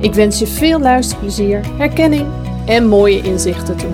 Ik 0.00 0.14
wens 0.14 0.38
je 0.38 0.46
veel 0.46 0.80
luisterplezier, 0.80 1.76
herkenning 1.76 2.28
en 2.66 2.86
mooie 2.86 3.22
inzichten 3.22 3.76
toe. 3.76 3.90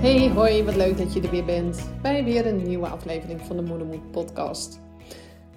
Hey, 0.00 0.30
hoi, 0.34 0.64
wat 0.64 0.76
leuk 0.76 0.98
dat 0.98 1.12
je 1.12 1.20
er 1.20 1.30
weer 1.30 1.44
bent 1.44 1.90
bij 2.02 2.24
weer 2.24 2.46
een 2.46 2.62
nieuwe 2.62 2.86
aflevering 2.86 3.40
van 3.40 3.56
de 3.56 3.62
Moedermoed 3.62 4.10
podcast. 4.10 4.80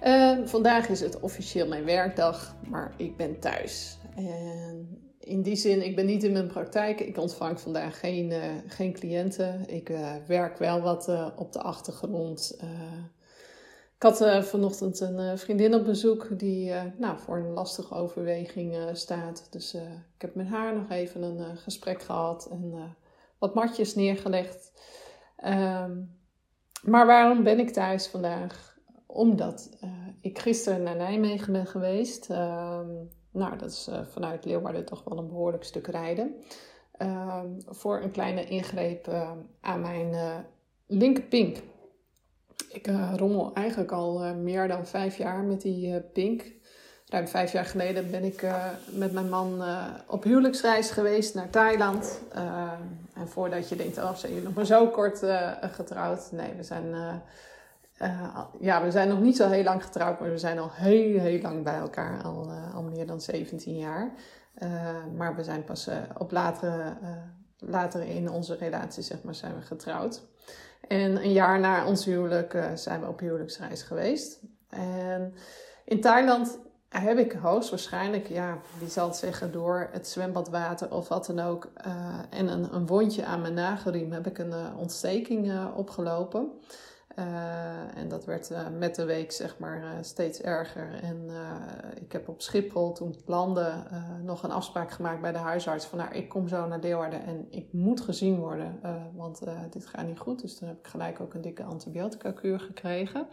Uh, 0.03 0.37
vandaag 0.45 0.89
is 0.89 0.99
het 0.99 1.19
officieel 1.19 1.67
mijn 1.67 1.85
werkdag, 1.85 2.55
maar 2.69 2.93
ik 2.97 3.17
ben 3.17 3.39
thuis. 3.39 3.97
En 4.15 4.87
in 5.23 5.41
die 5.41 5.55
zin, 5.55 5.85
ik 5.85 5.95
ben 5.95 6.05
niet 6.05 6.23
in 6.23 6.31
mijn 6.31 6.47
praktijk. 6.47 6.99
Ik 6.99 7.17
ontvang 7.17 7.59
vandaag 7.59 7.99
geen, 7.99 8.31
uh, 8.31 8.43
geen 8.67 8.93
cliënten. 8.93 9.69
Ik 9.69 9.89
uh, 9.89 10.15
werk 10.27 10.57
wel 10.57 10.81
wat 10.81 11.07
uh, 11.09 11.27
op 11.35 11.51
de 11.51 11.61
achtergrond. 11.61 12.57
ik 13.95 14.03
had 14.03 14.45
vanochtend 14.45 14.99
een 14.99 15.37
vriendin 15.37 15.75
op 15.75 15.85
bezoek 15.85 16.39
die 16.39 16.71
nou, 16.97 17.19
voor 17.19 17.37
een 17.37 17.53
lastige 17.53 17.93
overweging 17.93 18.89
staat. 18.93 19.47
Dus 19.49 19.73
ik 20.15 20.21
heb 20.21 20.35
met 20.35 20.47
haar 20.47 20.75
nog 20.75 20.89
even 20.89 21.21
een 21.21 21.57
gesprek 21.57 22.01
gehad 22.01 22.47
en 22.51 22.95
wat 23.39 23.53
matjes 23.53 23.95
neergelegd. 23.95 24.71
Um, 25.45 26.21
maar 26.83 27.05
waarom 27.05 27.43
ben 27.43 27.59
ik 27.59 27.69
thuis 27.69 28.07
vandaag? 28.07 28.77
Omdat 29.05 29.69
ik 30.21 30.39
gisteren 30.39 30.83
naar 30.83 30.95
Nijmegen 30.95 31.53
ben 31.53 31.67
geweest. 31.67 32.29
Ehm, 32.29 32.89
nou, 33.33 33.57
dat 33.57 33.71
is 33.71 33.87
uh, 33.89 33.99
vanuit 34.11 34.45
Leeuwarden 34.45 34.85
toch 34.85 35.03
wel 35.03 35.17
een 35.17 35.27
behoorlijk 35.27 35.63
stuk 35.63 35.87
rijden. 35.87 36.35
Uh, 37.01 37.39
voor 37.67 38.01
een 38.01 38.11
kleine 38.11 38.45
ingreep 38.45 39.07
uh, 39.07 39.31
aan 39.61 39.81
mijn 39.81 40.13
uh, 40.13 40.35
linkerpink. 40.87 41.57
Ik 42.69 42.87
rommel 43.15 43.53
eigenlijk 43.53 43.91
al 43.91 44.35
meer 44.35 44.67
dan 44.67 44.87
vijf 44.87 45.17
jaar 45.17 45.43
met 45.43 45.61
die 45.61 45.99
pink. 45.99 46.51
Ruim 47.05 47.27
vijf 47.27 47.51
jaar 47.51 47.65
geleden 47.65 48.11
ben 48.11 48.23
ik 48.23 48.45
met 48.91 49.11
mijn 49.11 49.29
man 49.29 49.63
op 50.07 50.23
huwelijksreis 50.23 50.91
geweest 50.91 51.35
naar 51.35 51.49
Thailand. 51.49 52.21
en 53.13 53.27
voordat 53.27 53.69
je 53.69 53.75
denkt, 53.75 53.97
oh, 53.97 54.15
zijn 54.15 54.31
jullie 54.31 54.47
nog 54.47 54.55
maar 54.55 54.65
zo 54.65 54.87
kort 54.87 55.25
getrouwd? 55.61 56.31
Nee, 56.31 56.53
we 56.53 56.63
zijn 56.63 57.21
uh, 58.01 58.39
ja, 58.59 58.83
we 58.83 58.91
zijn 58.91 59.07
nog 59.07 59.19
niet 59.19 59.35
zo 59.35 59.49
heel 59.49 59.63
lang 59.63 59.83
getrouwd, 59.83 60.19
maar 60.19 60.29
we 60.29 60.37
zijn 60.37 60.59
al 60.59 60.69
heel, 60.71 61.19
heel 61.19 61.41
lang 61.41 61.63
bij 61.63 61.77
elkaar, 61.77 62.23
al, 62.23 62.49
uh, 62.49 62.75
al 62.75 62.83
meer 62.83 63.07
dan 63.07 63.21
17 63.21 63.75
jaar. 63.75 64.13
Uh, 64.63 64.69
maar 65.17 65.35
we 65.35 65.43
zijn 65.43 65.63
pas 65.63 65.89
op 66.17 66.31
latere, 66.31 66.97
later 67.57 68.01
in 68.01 68.29
onze 68.29 68.55
relatie, 68.55 69.03
zeg 69.03 69.23
maar, 69.23 69.35
zijn 69.35 69.55
we 69.55 69.61
getrouwd. 69.61 70.21
En 70.87 71.23
een 71.23 71.31
jaar 71.31 71.59
na 71.59 71.85
ons 71.85 72.05
huwelijk 72.05 72.57
zijn 72.73 72.99
we 72.99 73.07
op 73.07 73.19
huwelijksreis 73.19 73.83
geweest. 73.83 74.39
En 74.69 75.33
in 75.85 76.01
Thailand 76.01 76.59
heb 76.89 77.17
ik 77.17 77.31
hoogstwaarschijnlijk, 77.31 78.27
ja, 78.27 78.57
wie 78.79 78.89
zal 78.89 79.07
het 79.07 79.15
zeggen, 79.17 79.51
door 79.51 79.89
het 79.91 80.07
zwembadwater 80.07 80.91
of 80.91 81.07
wat 81.07 81.25
dan 81.25 81.39
ook, 81.39 81.71
en 82.29 82.47
een, 82.47 82.73
een 82.75 82.87
wondje 82.87 83.25
aan 83.25 83.41
mijn 83.41 83.53
nagelriem 83.53 84.11
heb 84.11 84.27
ik 84.27 84.37
een 84.37 84.75
ontsteking 84.77 85.51
opgelopen. 85.75 86.51
Uh, 87.19 87.97
en 87.97 88.07
dat 88.07 88.25
werd 88.25 88.51
uh, 88.51 88.67
met 88.77 88.95
de 88.95 89.05
week 89.05 89.31
zeg 89.31 89.57
maar 89.59 89.83
uh, 89.83 89.89
steeds 90.01 90.41
erger. 90.41 90.99
En 91.01 91.29
ik 92.01 92.11
heb 92.11 92.27
op 92.27 92.41
Schiphol 92.41 92.91
toen 92.91 93.09
het 93.09 93.23
landde 93.25 93.73
nog 94.23 94.43
een 94.43 94.51
afspraak 94.51 94.91
gemaakt 94.91 95.21
bij 95.21 95.31
de 95.31 95.37
huisarts. 95.37 95.85
Van 95.85 95.97
nou, 95.97 96.13
ik 96.13 96.29
kom 96.29 96.47
zo 96.47 96.67
naar 96.67 96.79
Leeuwarden 96.79 97.25
en 97.25 97.47
ik 97.49 97.67
moet 97.71 98.01
gezien 98.01 98.39
worden. 98.39 98.79
want 99.15 99.41
dit 99.69 99.85
gaat 99.85 100.07
niet 100.07 100.19
goed. 100.19 100.41
Dus 100.41 100.57
toen 100.57 100.67
heb 100.67 100.77
ik 100.77 100.87
gelijk 100.87 101.19
ook 101.19 101.33
een 101.33 101.41
dikke 101.41 101.63
antibiotica 101.63 102.31
kuur 102.31 102.59
gekregen. 102.59 103.27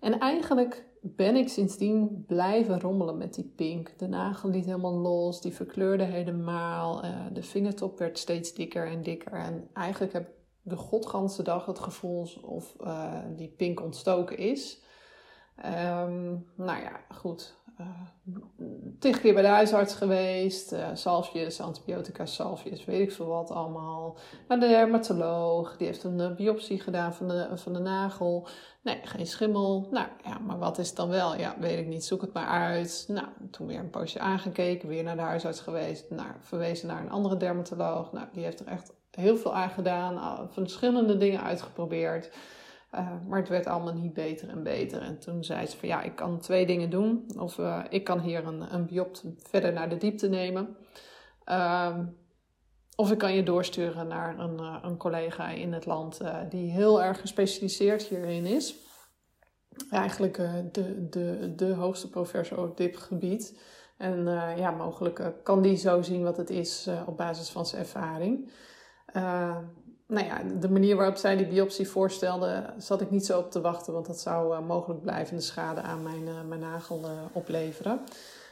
En 0.00 0.18
eigenlijk 0.18 0.84
ben 1.00 1.36
ik 1.36 1.48
sindsdien 1.48 2.24
blijven 2.26 2.80
rommelen 2.80 3.18
met 3.18 3.34
die 3.34 3.52
pink. 3.56 3.98
De 3.98 4.08
nagel 4.08 4.50
liet 4.50 4.64
helemaal 4.64 4.98
los, 4.98 5.40
die 5.40 5.54
verkleurde 5.54 6.04
helemaal. 6.04 7.02
de 7.32 7.42
vingertop 7.42 7.98
werd 7.98 8.18
steeds 8.18 8.54
dikker 8.54 8.86
en 8.86 9.02
dikker. 9.02 9.32
En 9.32 9.68
eigenlijk 9.72 10.12
heb 10.12 10.28
ik 10.28 10.33
de 10.64 10.76
godganse 10.76 11.42
dag 11.42 11.66
het 11.66 11.78
gevoel 11.78 12.28
of 12.42 12.74
uh, 12.80 13.12
die 13.36 13.48
pink 13.48 13.80
ontstoken 13.80 14.38
is. 14.38 14.82
Um, 15.64 16.46
nou 16.56 16.82
ja, 16.82 17.00
goed. 17.14 17.62
Uh, 17.80 17.86
tig 18.98 19.20
keer 19.20 19.32
bij 19.34 19.42
de 19.42 19.48
huisarts 19.48 19.94
geweest. 19.94 20.72
Uh, 20.72 20.88
salfjes, 20.94 21.60
antibiotica 21.60 22.26
salfjes, 22.26 22.84
weet 22.84 23.00
ik 23.00 23.12
veel 23.12 23.26
wat 23.26 23.50
allemaal. 23.50 24.16
Naar 24.48 24.60
de 24.60 24.68
dermatoloog. 24.68 25.76
Die 25.76 25.86
heeft 25.86 26.04
een 26.04 26.34
biopsie 26.36 26.80
gedaan 26.80 27.14
van 27.14 27.28
de, 27.28 27.48
van 27.54 27.72
de 27.72 27.78
nagel. 27.78 28.46
Nee, 28.82 29.00
geen 29.02 29.26
schimmel. 29.26 29.88
Nou 29.90 30.06
ja, 30.24 30.38
maar 30.38 30.58
wat 30.58 30.78
is 30.78 30.86
het 30.86 30.96
dan 30.96 31.08
wel? 31.08 31.36
Ja, 31.36 31.56
weet 31.60 31.78
ik 31.78 31.86
niet. 31.86 32.04
Zoek 32.04 32.20
het 32.20 32.32
maar 32.32 32.48
uit. 32.48 33.04
Nou, 33.08 33.26
toen 33.50 33.66
weer 33.66 33.78
een 33.78 33.90
poosje 33.90 34.18
aangekeken. 34.18 34.88
Weer 34.88 35.02
naar 35.02 35.16
de 35.16 35.22
huisarts 35.22 35.60
geweest. 35.60 36.10
Nou, 36.10 36.28
verwezen 36.40 36.88
naar 36.88 37.02
een 37.02 37.10
andere 37.10 37.36
dermatoloog. 37.36 38.12
Nou, 38.12 38.26
die 38.32 38.44
heeft 38.44 38.60
er 38.60 38.66
echt 38.66 38.92
heel 39.14 39.36
veel 39.36 39.54
aan 39.54 39.70
gedaan, 39.70 40.48
verschillende 40.52 41.16
dingen 41.16 41.42
uitgeprobeerd. 41.42 42.30
Uh, 42.94 43.10
maar 43.28 43.38
het 43.38 43.48
werd 43.48 43.66
allemaal 43.66 43.94
niet 43.94 44.12
beter 44.12 44.48
en 44.48 44.62
beter. 44.62 45.02
En 45.02 45.18
toen 45.18 45.44
zei 45.44 45.66
ze 45.66 45.76
van 45.76 45.88
ja, 45.88 46.02
ik 46.02 46.16
kan 46.16 46.38
twee 46.38 46.66
dingen 46.66 46.90
doen. 46.90 47.26
Of 47.38 47.58
uh, 47.58 47.84
ik 47.88 48.04
kan 48.04 48.20
hier 48.20 48.46
een, 48.46 48.74
een 48.74 49.06
verder 49.36 49.72
naar 49.72 49.88
de 49.88 49.96
diepte 49.96 50.28
nemen. 50.28 50.76
Uh, 51.46 51.98
of 52.96 53.10
ik 53.10 53.18
kan 53.18 53.34
je 53.34 53.42
doorsturen 53.42 54.06
naar 54.06 54.38
een, 54.38 54.60
uh, 54.60 54.76
een 54.82 54.96
collega 54.96 55.48
in 55.48 55.72
het 55.72 55.86
land 55.86 56.20
die 56.48 56.70
heel 56.70 57.02
erg 57.02 57.20
gespecialiseerd 57.20 58.02
hierin 58.02 58.46
is. 58.46 58.74
Eigenlijk 59.90 60.36
de, 60.72 61.08
de, 61.10 61.52
de 61.56 61.72
hoogste 61.72 62.10
professor 62.10 62.58
op 62.58 62.76
dit 62.76 62.96
gebied. 62.96 63.60
En 63.96 64.24
ja, 64.56 64.70
mogelijk 64.70 65.32
kan 65.42 65.62
die 65.62 65.76
zo 65.76 66.02
zien 66.02 66.22
wat 66.22 66.36
het 66.36 66.50
is 66.50 66.88
op 67.06 67.16
basis 67.16 67.50
van 67.50 67.66
zijn 67.66 67.82
ervaring. 67.82 68.50
Uh, 69.16 69.56
nou 70.06 70.26
ja, 70.26 70.42
de 70.60 70.70
manier 70.70 70.96
waarop 70.96 71.16
zij 71.16 71.36
die 71.36 71.46
biopsie 71.46 71.88
voorstelde, 71.88 72.64
zat 72.78 73.00
ik 73.00 73.10
niet 73.10 73.26
zo 73.26 73.38
op 73.38 73.50
te 73.50 73.60
wachten, 73.60 73.92
want 73.92 74.06
dat 74.06 74.20
zou 74.20 74.54
uh, 74.54 74.66
mogelijk 74.66 75.02
blijvende 75.02 75.42
schade 75.42 75.80
aan 75.80 76.02
mijn, 76.02 76.26
uh, 76.26 76.42
mijn 76.48 76.60
nagel 76.60 77.04
opleveren. 77.32 78.00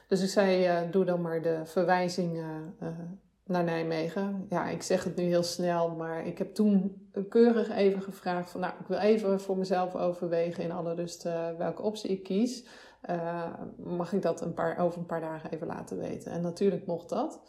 Dus 0.08 0.22
ik 0.22 0.28
zei, 0.28 0.90
doe 0.90 1.04
dan 1.04 1.20
maar 1.20 1.42
de 1.42 1.60
verwijzing 1.64 2.44
naar 3.44 3.64
Nijmegen. 3.64 4.46
Ja, 4.48 4.68
ik 4.68 4.82
zeg 4.82 5.04
het 5.04 5.16
nu 5.16 5.22
heel 5.22 5.42
snel, 5.42 5.90
maar 5.90 6.26
ik 6.26 6.38
heb 6.38 6.54
toen 6.54 7.06
keurig 7.28 7.70
even 7.70 8.02
gevraagd 8.02 8.50
van, 8.50 8.60
nou, 8.60 8.72
ik 8.80 8.86
wil 8.86 8.98
even 8.98 9.40
voor 9.40 9.56
mezelf 9.56 9.96
overwegen 9.96 10.64
in 10.64 10.72
alle 10.72 10.94
rust 10.94 11.22
welke 11.58 11.82
optie 11.82 12.10
ik 12.10 12.22
kies. 12.22 12.66
mag 13.76 14.12
ik 14.12 14.22
dat 14.22 14.40
een 14.40 14.54
paar, 14.54 14.78
over 14.78 14.98
een 14.98 15.06
paar 15.06 15.20
dagen 15.20 15.50
even 15.50 15.66
laten 15.66 15.98
weten? 15.98 16.32
En 16.32 16.40
natuurlijk 16.40 16.86
mocht 16.86 17.08
dat. 17.08 17.40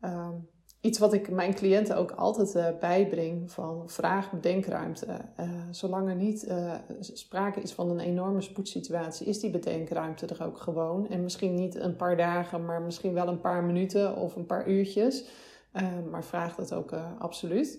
Ehm, 0.00 0.34
iets 0.80 0.98
wat 0.98 1.12
ik 1.12 1.30
mijn 1.30 1.54
cliënten 1.54 1.96
ook 1.96 2.10
altijd 2.10 2.54
uh, 2.54 2.66
bijbreng 2.80 3.50
van 3.50 3.90
vraag 3.90 4.30
bedenkruimte. 4.30 5.06
Uh, 5.40 5.50
zolang 5.70 6.08
er 6.08 6.14
niet 6.14 6.54
sprake 7.00 7.60
is 7.60 7.72
van 7.72 7.90
een 7.90 8.00
enorme 8.00 8.40
spoedsituatie, 8.40 9.26
is 9.26 9.40
die 9.40 9.50
bedenkruimte 9.50 10.26
er 10.26 10.44
ook 10.44 10.58
gewoon. 10.58 11.08
En 11.08 11.22
misschien 11.22 11.54
niet 11.54 11.74
een 11.74 11.96
paar 11.96 12.16
dagen, 12.16 12.64
maar 12.64 12.82
misschien 12.82 13.12
wel 13.12 13.28
een 13.28 13.40
paar 13.40 13.64
minuten 13.64 14.16
of 14.16 14.36
een 14.36 14.46
paar 14.46 14.68
uurtjes. 14.68 15.24
maar 16.10 16.24
vraagt 16.24 16.56
het 16.56 16.74
ook 16.74 16.92
absoluut. 17.18 17.78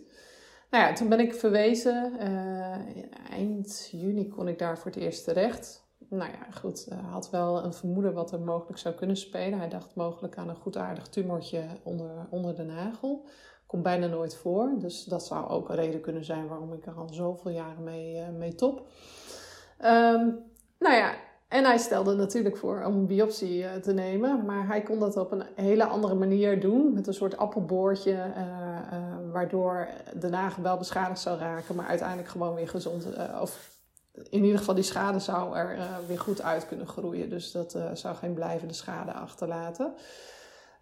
Nou 0.69 0.83
ja, 0.83 0.93
toen 0.93 1.09
ben 1.09 1.19
ik 1.19 1.33
verwezen. 1.33 2.19
eind 3.29 3.89
juni 3.91 4.27
kon 4.27 4.47
ik 4.47 4.59
daar 4.59 4.77
voor 4.77 4.91
het 4.91 4.99
eerst 4.99 5.23
terecht. 5.23 5.88
Nou 6.09 6.31
ja, 6.31 6.51
goed. 6.59 6.85
Hij 6.89 7.09
had 7.09 7.29
wel 7.29 7.63
een 7.63 7.73
vermoeden 7.73 8.13
wat 8.13 8.31
er 8.31 8.39
mogelijk 8.39 8.77
zou 8.79 8.95
kunnen 8.95 9.17
spelen. 9.17 9.59
Hij 9.59 9.69
dacht 9.69 9.95
mogelijk 9.95 10.37
aan 10.37 10.49
een 10.49 10.55
goedaardig 10.55 11.07
tumortje 11.07 11.63
onder, 11.83 12.27
onder 12.29 12.55
de 12.55 12.63
nagel. 12.63 13.25
Komt 13.65 13.83
bijna 13.83 14.07
nooit 14.07 14.35
voor. 14.35 14.71
Dus 14.77 15.03
dat 15.03 15.25
zou 15.25 15.49
ook 15.49 15.69
een 15.69 15.75
reden 15.75 16.01
kunnen 16.01 16.25
zijn 16.25 16.47
waarom 16.47 16.73
ik 16.73 16.85
er 16.85 16.93
al 16.93 17.09
zoveel 17.13 17.51
jaren 17.51 17.83
mee, 17.83 18.31
mee 18.31 18.55
top. 18.55 18.87
Um, 19.81 20.39
nou 20.79 20.95
ja, 20.95 21.13
en 21.47 21.63
hij 21.63 21.77
stelde 21.77 22.15
natuurlijk 22.15 22.57
voor 22.57 22.83
om 22.85 22.95
een 22.95 23.07
biopsie 23.07 23.63
uh, 23.63 23.73
te 23.73 23.93
nemen. 23.93 24.45
Maar 24.45 24.67
hij 24.67 24.81
kon 24.81 24.99
dat 24.99 25.17
op 25.17 25.31
een 25.31 25.43
hele 25.55 25.85
andere 25.85 26.15
manier 26.15 26.61
doen. 26.61 26.93
Met 26.93 27.07
een 27.07 27.13
soort 27.13 27.37
appelboordje. 27.37 28.11
Uh, 28.11 29.31
waardoor 29.31 29.87
de 30.19 30.29
nagel 30.29 30.63
wel 30.63 30.77
beschadigd 30.77 31.19
zou 31.19 31.39
raken. 31.39 31.75
Maar 31.75 31.87
uiteindelijk 31.87 32.29
gewoon 32.29 32.55
weer 32.55 32.69
gezond. 32.69 33.07
of 33.41 33.78
in 34.29 34.43
ieder 34.43 34.57
geval 34.57 34.75
die 34.75 34.83
schade 34.83 35.19
zou 35.19 35.57
er 35.57 35.77
weer 36.07 36.19
goed 36.19 36.41
uit 36.41 36.67
kunnen 36.67 36.87
groeien. 36.87 37.29
Dus 37.29 37.51
dat 37.51 37.77
zou 37.93 38.15
geen 38.15 38.33
blijvende 38.33 38.73
schade 38.73 39.13
achterlaten. 39.13 39.93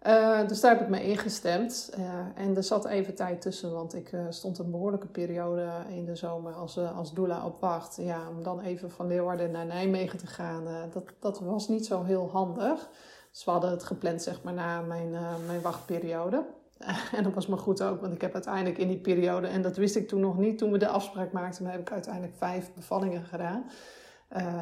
Uh, 0.06 0.48
dus 0.48 0.60
daar 0.60 0.72
heb 0.72 0.80
ik 0.80 0.88
mee 0.88 1.08
ingestemd. 1.08 1.90
En 2.34 2.56
er 2.56 2.62
zat 2.62 2.86
even 2.86 3.14
tijd 3.14 3.40
tussen, 3.40 3.72
want 3.72 3.94
ik 3.94 4.10
stond 4.28 4.58
een 4.58 4.70
behoorlijke 4.70 5.06
periode 5.06 5.68
in 5.88 6.04
de 6.04 6.16
zomer 6.16 6.52
als, 6.52 6.78
als 6.78 7.14
doula 7.14 7.44
op 7.44 7.60
wacht. 7.60 7.96
Ja, 7.96 8.28
om 8.36 8.42
dan 8.42 8.60
even 8.60 8.90
van 8.90 9.06
Leeuwarden 9.06 9.50
naar 9.50 9.66
Nijmegen 9.66 10.18
te 10.18 10.26
gaan, 10.26 10.64
dat, 10.92 11.04
dat 11.20 11.40
was 11.40 11.68
niet 11.68 11.86
zo 11.86 12.02
heel 12.02 12.30
handig. 12.30 12.88
Dus 13.30 13.44
we 13.44 13.50
hadden 13.50 13.70
het 13.70 13.84
gepland 13.84 14.22
zeg 14.22 14.42
maar 14.42 14.54
na 14.54 14.80
mijn, 14.80 15.10
mijn 15.46 15.62
wachtperiode. 15.62 16.44
en 17.16 17.22
dat 17.22 17.34
was 17.34 17.46
me 17.46 17.56
goed 17.56 17.82
ook, 17.82 18.00
want 18.00 18.12
ik 18.12 18.20
heb 18.20 18.34
uiteindelijk 18.34 18.78
in 18.78 18.88
die 18.88 19.00
periode, 19.00 19.46
en 19.46 19.62
dat 19.62 19.76
wist 19.76 19.96
ik 19.96 20.08
toen 20.08 20.20
nog 20.20 20.38
niet, 20.38 20.58
toen 20.58 20.72
we 20.72 20.78
de 20.78 20.88
afspraak 20.88 21.32
maakten, 21.32 21.66
heb 21.66 21.80
ik 21.80 21.92
uiteindelijk 21.92 22.34
vijf 22.36 22.74
bevallingen 22.74 23.24
gedaan. 23.24 23.64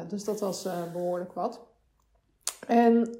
dus 0.07 0.23
dat 0.23 0.39
was 0.39 0.67
behoorlijk 0.93 1.33
wat. 1.33 1.59
En 2.67 3.17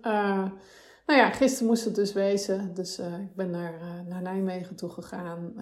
nou 1.06 1.20
ja, 1.20 1.30
gisteren 1.30 1.68
moest 1.68 1.86
het 1.86 1.96
dus 1.96 2.14
wezen. 2.14 2.74
Dus 2.74 3.00
ik 3.00 3.36
ben 3.36 3.50
naar, 3.50 3.74
naar 4.08 4.22
Nijmegen 4.22 4.76
toe 4.76 4.90
gegaan. 4.90 5.54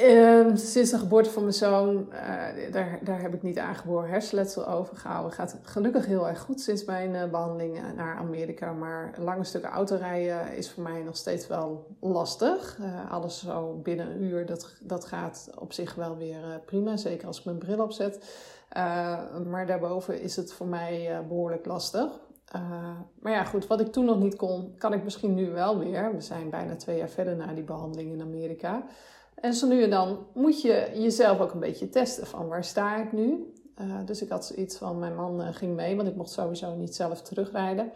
Uh, 0.00 0.46
sinds 0.54 0.90
de 0.90 0.98
geboorte 0.98 1.30
van 1.30 1.42
mijn 1.42 1.54
zoon, 1.54 2.08
daar, 2.70 2.98
daar 3.02 3.20
heb 3.20 3.34
ik 3.34 3.42
niet 3.42 3.58
aangeboren 3.58 4.08
hersenletsel 4.08 4.68
overgehouden. 4.68 5.32
Gaat 5.32 5.56
gelukkig 5.62 6.06
heel 6.06 6.28
erg 6.28 6.40
goed 6.40 6.60
sinds 6.60 6.84
mijn 6.84 7.30
behandeling 7.30 7.78
naar 7.96 8.16
Amerika. 8.16 8.72
Maar 8.72 9.14
lange 9.18 9.44
stukken 9.44 9.70
autorijden 9.70 10.56
is 10.56 10.70
voor 10.70 10.82
mij 10.82 11.02
nog 11.02 11.16
steeds 11.16 11.46
wel 11.46 11.86
lastig. 12.00 12.78
alles 13.10 13.38
zo 13.38 13.80
binnen 13.82 14.10
een 14.10 14.22
uur, 14.22 14.46
dat, 14.46 14.76
dat 14.80 15.04
gaat 15.04 15.50
op 15.58 15.72
zich 15.72 15.94
wel 15.94 16.16
weer 16.16 16.60
prima. 16.66 16.96
Zeker 16.96 17.26
als 17.26 17.38
ik 17.38 17.44
mijn 17.44 17.58
bril 17.58 17.82
opzet. 17.82 18.24
maar 19.48 19.66
daarboven 19.66 20.20
is 20.20 20.36
het 20.36 20.52
voor 20.52 20.66
mij 20.66 21.24
behoorlijk 21.28 21.66
lastig. 21.66 22.20
Uh, 22.56 22.96
maar 23.20 23.32
ja, 23.32 23.44
goed, 23.44 23.66
wat 23.66 23.80
ik 23.80 23.92
toen 23.92 24.04
nog 24.04 24.18
niet 24.18 24.36
kon, 24.36 24.74
kan 24.78 24.92
ik 24.92 25.04
misschien 25.04 25.34
nu 25.34 25.50
wel 25.50 25.78
weer. 25.78 26.14
We 26.14 26.20
zijn 26.20 26.50
bijna 26.50 26.76
twee 26.76 26.96
jaar 26.96 27.08
verder 27.08 27.36
na 27.36 27.52
die 27.52 27.64
behandeling 27.64 28.12
in 28.12 28.20
Amerika. 28.20 28.84
En 29.34 29.54
zo 29.54 29.66
nu 29.66 29.82
en 29.82 29.90
dan 29.90 30.26
moet 30.34 30.62
je 30.62 30.90
jezelf 30.94 31.40
ook 31.40 31.52
een 31.52 31.60
beetje 31.60 31.88
testen 31.88 32.26
van 32.26 32.48
waar 32.48 32.64
sta 32.64 32.96
ik 32.96 33.12
nu. 33.12 33.52
Uh, 33.80 33.98
dus 34.04 34.22
ik 34.22 34.28
had 34.28 34.46
zoiets 34.46 34.76
van, 34.76 34.98
mijn 34.98 35.14
man 35.14 35.40
uh, 35.40 35.48
ging 35.50 35.74
mee, 35.74 35.96
want 35.96 36.08
ik 36.08 36.16
mocht 36.16 36.30
sowieso 36.30 36.74
niet 36.74 36.94
zelf 36.94 37.22
terugrijden. 37.22 37.92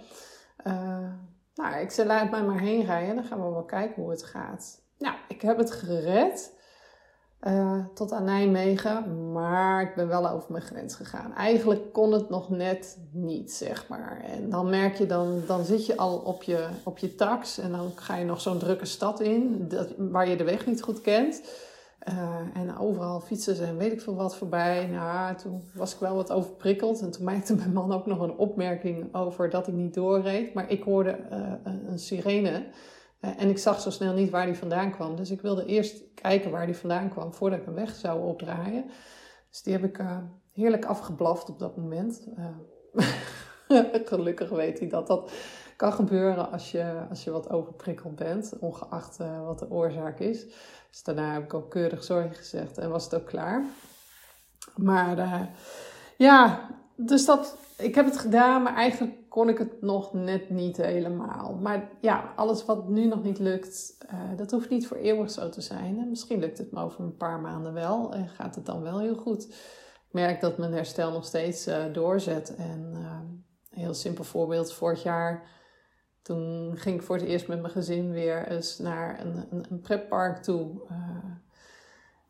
nou, 1.54 1.76
ik 1.80 1.90
zei, 1.90 2.08
laat 2.08 2.30
mij 2.30 2.42
maar 2.42 2.60
heen 2.60 2.84
rijden, 2.84 3.14
dan 3.14 3.24
gaan 3.24 3.44
we 3.44 3.50
wel 3.50 3.64
kijken 3.64 4.02
hoe 4.02 4.10
het 4.10 4.22
gaat. 4.22 4.82
Nou, 4.98 5.16
ik 5.28 5.42
heb 5.42 5.58
het 5.58 5.70
gered. 5.70 6.55
Uh, 7.46 7.84
tot 7.94 8.12
aan 8.12 8.24
Nijmegen, 8.24 9.32
maar 9.32 9.82
ik 9.82 9.94
ben 9.94 10.08
wel 10.08 10.28
over 10.28 10.52
mijn 10.52 10.64
grens 10.64 10.94
gegaan. 10.94 11.34
Eigenlijk 11.34 11.92
kon 11.92 12.12
het 12.12 12.28
nog 12.28 12.50
net 12.50 12.98
niet, 13.12 13.52
zeg 13.52 13.88
maar. 13.88 14.20
En 14.24 14.50
dan 14.50 14.70
merk 14.70 14.94
je, 14.94 15.06
dan, 15.06 15.42
dan 15.46 15.64
zit 15.64 15.86
je 15.86 15.96
al 15.96 16.18
op 16.18 16.42
je, 16.42 16.66
op 16.84 16.98
je 16.98 17.14
tax 17.14 17.58
en 17.58 17.70
dan 17.70 17.90
ga 17.94 18.16
je 18.16 18.24
nog 18.24 18.40
zo'n 18.40 18.58
drukke 18.58 18.84
stad 18.84 19.20
in, 19.20 19.64
dat, 19.68 19.88
waar 19.98 20.28
je 20.28 20.36
de 20.36 20.44
weg 20.44 20.66
niet 20.66 20.82
goed 20.82 21.00
kent. 21.00 21.42
Uh, 22.08 22.60
en 22.60 22.78
overal 22.78 23.20
fietsen 23.20 23.56
ze 23.56 23.64
en 23.64 23.76
weet 23.76 23.92
ik 23.92 24.00
veel 24.00 24.16
wat 24.16 24.36
voorbij. 24.36 24.86
Nou, 24.86 25.36
toen 25.36 25.62
was 25.74 25.94
ik 25.94 26.00
wel 26.00 26.14
wat 26.14 26.32
overprikkeld. 26.32 27.00
En 27.00 27.10
toen 27.10 27.24
maakte 27.24 27.54
mijn 27.54 27.72
man 27.72 27.92
ook 27.92 28.06
nog 28.06 28.20
een 28.20 28.36
opmerking 28.36 29.14
over 29.14 29.50
dat 29.50 29.66
ik 29.66 29.74
niet 29.74 29.94
doorreed. 29.94 30.54
Maar 30.54 30.70
ik 30.70 30.82
hoorde 30.82 31.18
uh, 31.32 31.72
een 31.88 31.98
sirene. 31.98 32.66
Eh, 33.26 33.42
en 33.42 33.48
ik 33.48 33.58
zag 33.58 33.80
zo 33.80 33.90
snel 33.90 34.12
niet 34.12 34.30
waar 34.30 34.46
die 34.46 34.54
vandaan 34.54 34.90
kwam. 34.90 35.16
Dus 35.16 35.30
ik 35.30 35.40
wilde 35.40 35.64
eerst 35.64 36.02
kijken 36.14 36.50
waar 36.50 36.66
die 36.66 36.76
vandaan 36.76 37.08
kwam 37.08 37.34
voordat 37.34 37.58
ik 37.58 37.64
hem 37.64 37.74
weg 37.74 37.94
zou 37.94 38.26
opdraaien. 38.28 38.90
Dus 39.50 39.62
die 39.62 39.72
heb 39.72 39.84
ik 39.84 39.98
uh, 39.98 40.18
heerlijk 40.52 40.84
afgeblaft 40.84 41.48
op 41.48 41.58
dat 41.58 41.76
moment. 41.76 42.26
Uh, 42.96 43.04
gelukkig 44.04 44.48
weet 44.48 44.78
hij 44.78 44.88
dat 44.88 45.06
dat 45.06 45.30
kan 45.76 45.92
gebeuren 45.92 46.52
als 46.52 46.70
je, 46.70 47.06
als 47.10 47.24
je 47.24 47.30
wat 47.30 47.50
overprikkeld 47.50 48.16
bent, 48.16 48.52
ongeacht 48.60 49.16
wat 49.44 49.58
de 49.58 49.70
oorzaak 49.70 50.18
is. 50.18 50.44
Dus 50.90 51.02
daarna 51.02 51.32
heb 51.32 51.42
ik 51.42 51.54
ook 51.54 51.70
keurig 51.70 52.04
zorg 52.04 52.36
gezegd 52.36 52.78
en 52.78 52.90
was 52.90 53.04
het 53.04 53.14
ook 53.14 53.26
klaar. 53.26 53.64
Maar 54.76 55.48
ja, 56.16 56.68
dus 56.96 57.24
dat, 57.24 57.56
ik 57.76 57.94
heb 57.94 58.04
het 58.04 58.18
gedaan, 58.18 58.62
maar 58.62 58.74
eigenlijk 58.74 59.14
kon 59.36 59.48
ik 59.48 59.58
het 59.58 59.82
nog 59.82 60.12
net 60.12 60.50
niet 60.50 60.76
helemaal. 60.76 61.54
Maar 61.54 61.90
ja, 62.00 62.32
alles 62.36 62.64
wat 62.64 62.88
nu 62.88 63.06
nog 63.06 63.22
niet 63.22 63.38
lukt, 63.38 63.98
uh, 64.12 64.36
dat 64.36 64.50
hoeft 64.50 64.70
niet 64.70 64.86
voor 64.86 64.96
eeuwig 64.96 65.30
zo 65.30 65.48
te 65.48 65.60
zijn. 65.60 65.98
En 65.98 66.08
misschien 66.08 66.38
lukt 66.38 66.58
het 66.58 66.72
me 66.72 66.80
over 66.80 67.00
een 67.00 67.16
paar 67.16 67.40
maanden 67.40 67.72
wel 67.72 68.14
en 68.14 68.28
gaat 68.28 68.54
het 68.54 68.66
dan 68.66 68.82
wel 68.82 68.98
heel 68.98 69.14
goed. 69.14 69.46
Ik 70.06 70.12
merk 70.12 70.40
dat 70.40 70.58
mijn 70.58 70.72
herstel 70.72 71.12
nog 71.12 71.24
steeds 71.24 71.68
uh, 71.68 71.84
doorzet. 71.92 72.54
En 72.54 72.92
uh, 72.94 73.20
een 73.70 73.78
heel 73.80 73.94
simpel 73.94 74.24
voorbeeld, 74.24 74.72
vorig 74.72 75.02
jaar 75.02 75.48
toen 76.22 76.72
ging 76.76 76.96
ik 76.96 77.02
voor 77.02 77.16
het 77.16 77.24
eerst 77.24 77.48
met 77.48 77.60
mijn 77.60 77.72
gezin 77.72 78.10
weer 78.10 78.48
eens 78.48 78.78
naar 78.78 79.20
een, 79.20 79.46
een, 79.50 79.66
een 79.70 79.80
pretpark 79.80 80.42
toe 80.42 80.80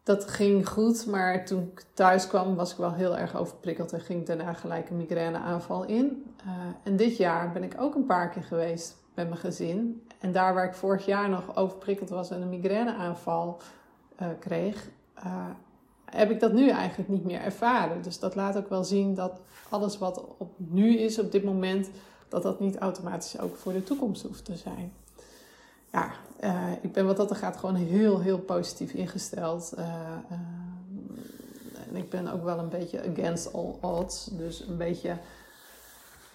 dat 0.06 0.30
ging 0.30 0.68
goed, 0.68 1.06
maar 1.06 1.44
toen 1.44 1.70
ik 1.72 1.84
thuis 1.94 2.26
kwam 2.26 2.54
was 2.54 2.72
ik 2.72 2.76
wel 2.76 2.92
heel 2.92 3.16
erg 3.16 3.36
overprikkeld 3.36 3.92
en 3.92 4.00
ging 4.00 4.26
daarna 4.26 4.52
gelijk 4.52 4.90
een 4.90 4.96
migraineaanval 4.96 5.84
in. 5.84 6.24
Uh, 6.44 6.52
en 6.82 6.96
dit 6.96 7.16
jaar 7.16 7.52
ben 7.52 7.62
ik 7.62 7.74
ook 7.78 7.94
een 7.94 8.06
paar 8.06 8.28
keer 8.28 8.42
geweest 8.42 8.96
met 9.14 9.28
mijn 9.28 9.40
gezin. 9.40 10.02
En 10.20 10.32
daar 10.32 10.54
waar 10.54 10.64
ik 10.64 10.74
vorig 10.74 11.06
jaar 11.06 11.28
nog 11.28 11.56
overprikkeld 11.56 12.08
was 12.08 12.30
en 12.30 12.42
een 12.42 12.48
migraineaanval 12.48 13.58
uh, 14.22 14.28
kreeg, 14.38 14.88
uh, 15.18 15.46
heb 16.04 16.30
ik 16.30 16.40
dat 16.40 16.52
nu 16.52 16.68
eigenlijk 16.68 17.08
niet 17.08 17.24
meer 17.24 17.40
ervaren. 17.40 18.02
Dus 18.02 18.18
dat 18.18 18.34
laat 18.34 18.56
ook 18.56 18.68
wel 18.68 18.84
zien 18.84 19.14
dat 19.14 19.40
alles 19.68 19.98
wat 19.98 20.24
op 20.36 20.50
nu 20.56 20.98
is 20.98 21.18
op 21.18 21.32
dit 21.32 21.44
moment, 21.44 21.90
dat 22.28 22.42
dat 22.42 22.60
niet 22.60 22.76
automatisch 22.76 23.40
ook 23.40 23.56
voor 23.56 23.72
de 23.72 23.82
toekomst 23.82 24.22
hoeft 24.22 24.44
te 24.44 24.56
zijn 24.56 24.92
ja, 25.96 26.12
uh, 26.40 26.72
ik 26.80 26.92
ben 26.92 27.06
wat 27.06 27.16
dat 27.16 27.30
er 27.30 27.36
gaat 27.36 27.56
gewoon 27.56 27.74
heel, 27.74 28.20
heel 28.20 28.38
positief 28.38 28.92
ingesteld. 28.92 29.72
Uh, 29.78 29.84
uh, 30.30 30.38
en 31.88 31.96
ik 31.96 32.10
ben 32.10 32.32
ook 32.32 32.44
wel 32.44 32.58
een 32.58 32.68
beetje 32.68 33.10
against 33.10 33.52
all 33.52 33.74
odds. 33.80 34.24
Dus 34.24 34.60
een 34.60 34.76
beetje, 34.76 35.16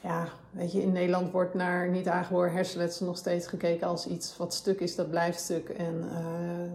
ja, 0.02 0.28
weet 0.52 0.72
je, 0.72 0.82
in 0.82 0.92
Nederland 0.92 1.32
wordt 1.32 1.54
naar 1.54 1.90
niet 1.90 2.08
aangeboren 2.08 2.54
hersenletsel 2.54 3.06
nog 3.06 3.18
steeds 3.18 3.48
gekeken 3.48 3.88
als 3.88 4.08
iets 4.08 4.38
wat 4.38 4.54
stuk 4.54 4.80
is, 4.80 4.96
dat 4.96 5.10
blijft 5.10 5.40
stuk. 5.40 5.70
En 5.70 6.10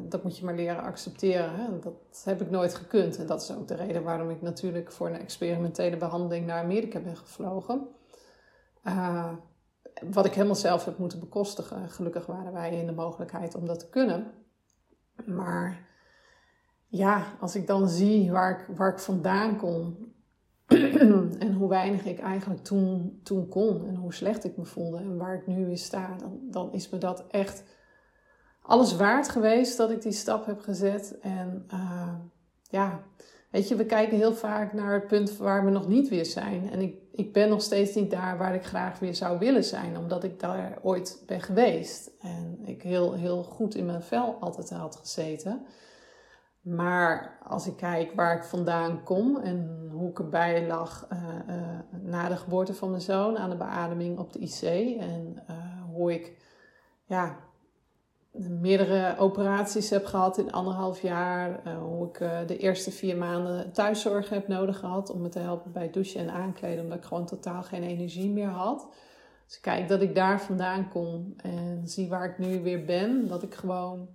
dat 0.09 0.23
moet 0.23 0.39
je 0.39 0.45
maar 0.45 0.55
leren 0.55 0.83
accepteren. 0.83 1.55
Hè? 1.55 1.79
Dat 1.79 2.23
heb 2.25 2.41
ik 2.41 2.51
nooit 2.51 2.75
gekund. 2.75 3.17
En 3.17 3.27
dat 3.27 3.43
is 3.43 3.53
ook 3.53 3.69
de 3.69 3.75
reden 3.75 4.03
waarom 4.03 4.31
ik 4.31 4.43
natuurlijk 4.43 4.93
voor 4.93 5.07
een 5.07 5.21
experimentele 5.21 5.97
behandeling 5.97 6.47
naar 6.47 6.63
Amerika 6.63 7.01
ben 7.01 7.17
gevlogen 7.17 7.89
wat 10.11 10.25
ik 10.27 10.35
helemaal 10.35 10.55
zelf 10.55 10.85
heb 10.85 10.99
moeten 10.99 11.21
bekostigen. 11.21 11.91
Gelukkig 11.91 12.27
waren 12.27 12.53
wij 12.53 12.79
in 12.79 12.87
de 12.87 12.93
mogelijkheid 12.93 13.55
om 13.55 13.67
dat 13.67 13.79
te 13.79 13.89
kunnen. 13.89 14.33
Maar 15.25 15.87
ja, 16.87 17.37
als 17.41 17.57
ik 17.57 17.67
dan 17.67 17.89
zie 17.89 18.31
waar 18.31 18.61
ik, 18.61 18.77
waar 18.77 18.93
ik 18.93 18.99
vandaan 18.99 19.57
kom 19.57 19.97
en 21.39 21.53
hoe 21.53 21.69
weinig 21.69 22.05
ik 22.05 22.19
eigenlijk 22.19 22.65
toen, 22.65 23.21
toen 23.23 23.49
kon 23.49 23.87
en 23.87 23.95
hoe 23.95 24.15
slecht 24.15 24.45
ik 24.45 24.57
me 24.57 24.65
voelde 24.65 24.99
en 24.99 25.17
waar 25.17 25.35
ik 25.35 25.47
nu 25.47 25.67
weer 25.67 25.79
sta, 25.79 26.17
dan, 26.17 26.41
dan 26.43 26.73
is 26.73 26.89
me 26.89 26.99
dat 26.99 27.27
echt 27.27 27.65
alles 28.63 28.97
waard 28.97 29.29
geweest 29.29 29.77
dat 29.77 29.91
ik 29.91 30.03
die 30.03 30.13
stap 30.13 30.47
heb 30.47 30.61
gezet. 30.61 31.19
En 31.21 31.67
uh, 31.73 32.15
ja, 32.63 33.03
Weet 33.51 33.69
je, 33.69 33.77
we 33.77 33.87
kijken 33.87 34.17
heel 34.17 34.35
vaak 34.35 34.73
naar 34.73 34.95
het 34.95 35.07
punt 35.07 35.37
waar 35.37 35.65
we 35.65 35.71
nog 35.71 35.89
niet 35.89 36.09
weer 36.09 36.27
zijn. 36.27 36.71
En 36.71 36.81
ik, 36.81 36.95
ik 37.13 37.33
ben 37.33 37.49
nog 37.49 37.63
steeds 37.63 37.95
niet 37.95 38.11
daar 38.11 38.39
waar 38.39 38.55
ik 38.55 38.65
graag 38.65 38.99
weer 38.99 39.15
zou 39.15 39.39
willen 39.39 39.65
zijn, 39.65 39.99
omdat 39.99 40.25
ik 40.25 40.41
daar 40.41 40.79
ooit 40.83 41.23
ben 41.27 41.41
geweest. 41.41 42.11
En 42.21 42.59
ik 42.65 42.83
heel, 42.83 43.13
heel 43.13 43.43
goed 43.43 43.75
in 43.75 43.87
mijn 43.87 44.03
vel 44.03 44.37
altijd 44.41 44.71
had 44.71 44.97
gezeten. 44.97 45.67
Maar 46.61 47.39
als 47.43 47.67
ik 47.67 47.77
kijk 47.77 48.13
waar 48.15 48.37
ik 48.37 48.45
vandaan 48.45 49.03
kom 49.03 49.37
en 49.37 49.89
hoe 49.93 50.11
ik 50.11 50.19
erbij 50.19 50.67
lag 50.67 51.09
uh, 51.13 51.19
uh, 51.49 51.79
na 52.03 52.29
de 52.29 52.37
geboorte 52.37 52.75
van 52.75 52.91
mijn 52.91 53.03
zoon 53.03 53.39
aan 53.39 53.51
de 53.51 53.57
beademing 53.57 54.19
op 54.19 54.33
de 54.33 54.39
IC. 54.39 54.63
En 55.01 55.43
uh, 55.51 55.57
hoe 55.93 56.13
ik 56.13 56.37
ja, 57.05 57.37
meerdere 58.39 59.15
operaties 59.19 59.91
heb 59.91 60.05
gehad 60.05 60.39
in 60.39 60.53
anderhalf 60.53 61.03
jaar. 61.03 61.61
Uh, 61.67 61.79
hoe 61.79 62.09
ik 62.09 62.21
uh, 62.21 62.39
de 62.47 62.57
eerste 62.57 62.91
vier 62.91 63.17
maanden 63.17 63.73
thuiszorg 63.73 64.29
heb 64.29 64.49
nodig 64.49 64.79
gehad 64.79 65.11
om 65.11 65.21
me 65.21 65.29
te 65.29 65.39
helpen 65.39 65.73
bij 65.73 65.91
douchen 65.91 66.21
en 66.21 66.31
aankleden, 66.31 66.83
omdat 66.83 66.99
ik 66.99 67.05
gewoon 67.05 67.27
totaal 67.27 67.63
geen 67.63 67.83
energie 67.83 68.31
meer 68.31 68.49
had. 68.49 68.89
Dus 69.47 69.61
kijk 69.61 69.89
dat 69.89 70.03
ik 70.03 70.15
daar 70.15 70.41
vandaan 70.41 70.89
kom 70.89 71.35
en 71.37 71.83
zie 71.85 72.09
waar 72.09 72.31
ik 72.31 72.39
nu 72.39 72.63
weer 72.63 72.85
ben. 72.85 73.29
Dat 73.29 73.43
ik 73.43 73.55
gewoon 73.55 74.09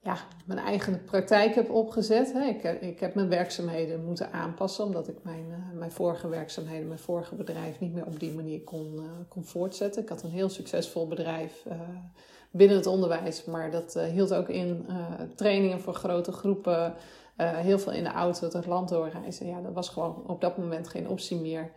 ja, 0.00 0.16
mijn 0.46 0.58
eigen 0.58 1.04
praktijk 1.04 1.54
heb 1.54 1.70
opgezet. 1.70 2.34
Ik, 2.34 2.62
ik 2.62 3.00
heb 3.00 3.14
mijn 3.14 3.28
werkzaamheden 3.28 4.04
moeten 4.04 4.32
aanpassen, 4.32 4.84
omdat 4.84 5.08
ik 5.08 5.16
mijn, 5.22 5.46
uh, 5.48 5.78
mijn 5.78 5.92
vorige 5.92 6.28
werkzaamheden, 6.28 6.86
mijn 6.86 6.98
vorige 6.98 7.34
bedrijf 7.34 7.80
niet 7.80 7.92
meer 7.92 8.06
op 8.06 8.20
die 8.20 8.34
manier 8.34 8.62
kon, 8.62 9.00
kon 9.28 9.44
voortzetten. 9.44 10.02
Ik 10.02 10.08
had 10.08 10.22
een 10.22 10.30
heel 10.30 10.48
succesvol 10.48 11.08
bedrijf 11.08 11.64
binnen 12.52 12.76
het 12.76 12.86
onderwijs, 12.86 13.44
maar 13.44 13.70
dat 13.70 13.94
hield 13.94 14.34
ook 14.34 14.48
in 14.48 14.86
trainingen 15.36 15.80
voor 15.80 15.94
grote 15.94 16.32
groepen, 16.32 16.94
heel 17.36 17.78
veel 17.78 17.92
in 17.92 18.04
de 18.04 18.12
auto 18.12 18.48
het 18.52 18.66
land 18.66 18.88
doorreizen. 18.88 19.46
Ja, 19.46 19.60
dat 19.60 19.72
was 19.72 19.88
gewoon 19.88 20.26
op 20.26 20.40
dat 20.40 20.58
moment 20.58 20.88
geen 20.88 21.08
optie 21.08 21.40
meer. 21.40 21.72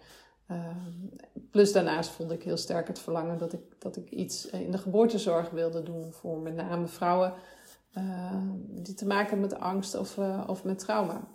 plus 1.52 1.72
daarnaast 1.72 2.10
vond 2.10 2.32
ik 2.32 2.44
heel 2.44 2.58
sterk 2.58 2.88
het 2.88 3.00
verlangen 3.00 3.38
dat 3.38 3.54
ik, 3.54 3.62
dat 3.80 3.96
ik 3.96 4.10
iets 4.10 4.46
in 4.46 4.72
de 4.72 4.78
geboortezorg 4.78 5.50
wilde 5.50 5.84
doen 5.84 6.12
voor 6.12 6.40
met 6.40 6.56
name 6.56 6.88
vrouwen 6.88 7.34
die 8.68 8.94
te 8.94 9.08
maken 9.08 9.30
hebben 9.30 9.50
met 9.50 9.60
angst 9.60 9.98
of, 9.98 10.20
of 10.48 10.64
met 10.64 10.80
trauma. 10.80 11.28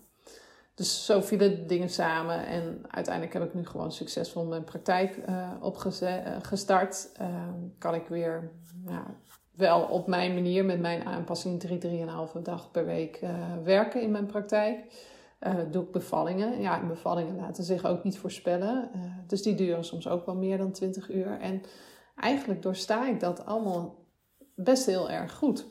Dus 0.75 1.04
zo 1.04 1.20
vielen 1.20 1.66
dingen 1.66 1.88
samen 1.88 2.47
en 2.47 2.80
uiteindelijk 2.88 3.35
heb 3.35 3.44
ik 3.44 3.54
nu 3.54 3.66
gewoon 3.66 3.92
succesvol 3.92 4.44
mijn 4.44 4.64
praktijk 4.64 5.20
opgestart. 5.61 7.11
kan 7.78 7.94
ik 7.94 8.06
weer 8.09 8.50
nou, 8.85 9.04
wel 9.61 9.81
op 9.83 10.07
mijn 10.07 10.35
manier 10.35 10.64
met 10.64 10.81
mijn 10.81 11.05
aanpassing 11.05 11.61
drie, 11.61 11.79
drieënhalve 11.79 12.43
dag 12.43 12.71
per 12.71 12.87
week 12.87 13.21
werken 13.64 14.02
in 14.02 14.11
mijn 14.11 14.26
praktijk. 14.26 14.79
doe 15.71 15.83
ik 15.83 15.90
bevallingen. 15.93 16.61
Ja, 16.61 16.87
bevallingen 16.87 17.37
laten 17.37 17.64
zich 17.64 17.85
ook 17.85 18.05
niet 18.05 18.19
voorspellen. 18.19 18.90
dus 19.26 19.43
die 19.43 19.55
duren 19.55 19.85
soms 19.85 20.09
ook 20.09 20.26
wel 20.26 20.37
meer 20.37 20.59
dan 20.59 20.73
20 20.73 21.11
uur. 21.11 21.38
En 21.40 21.62
eigenlijk 22.17 22.62
doorsta 22.62 23.09
ik 23.09 23.21
dat 23.21 23.47
allemaal 23.47 24.05
best 24.55 24.87
heel 24.87 25.11
erg 25.11 25.33
goed. 25.33 25.67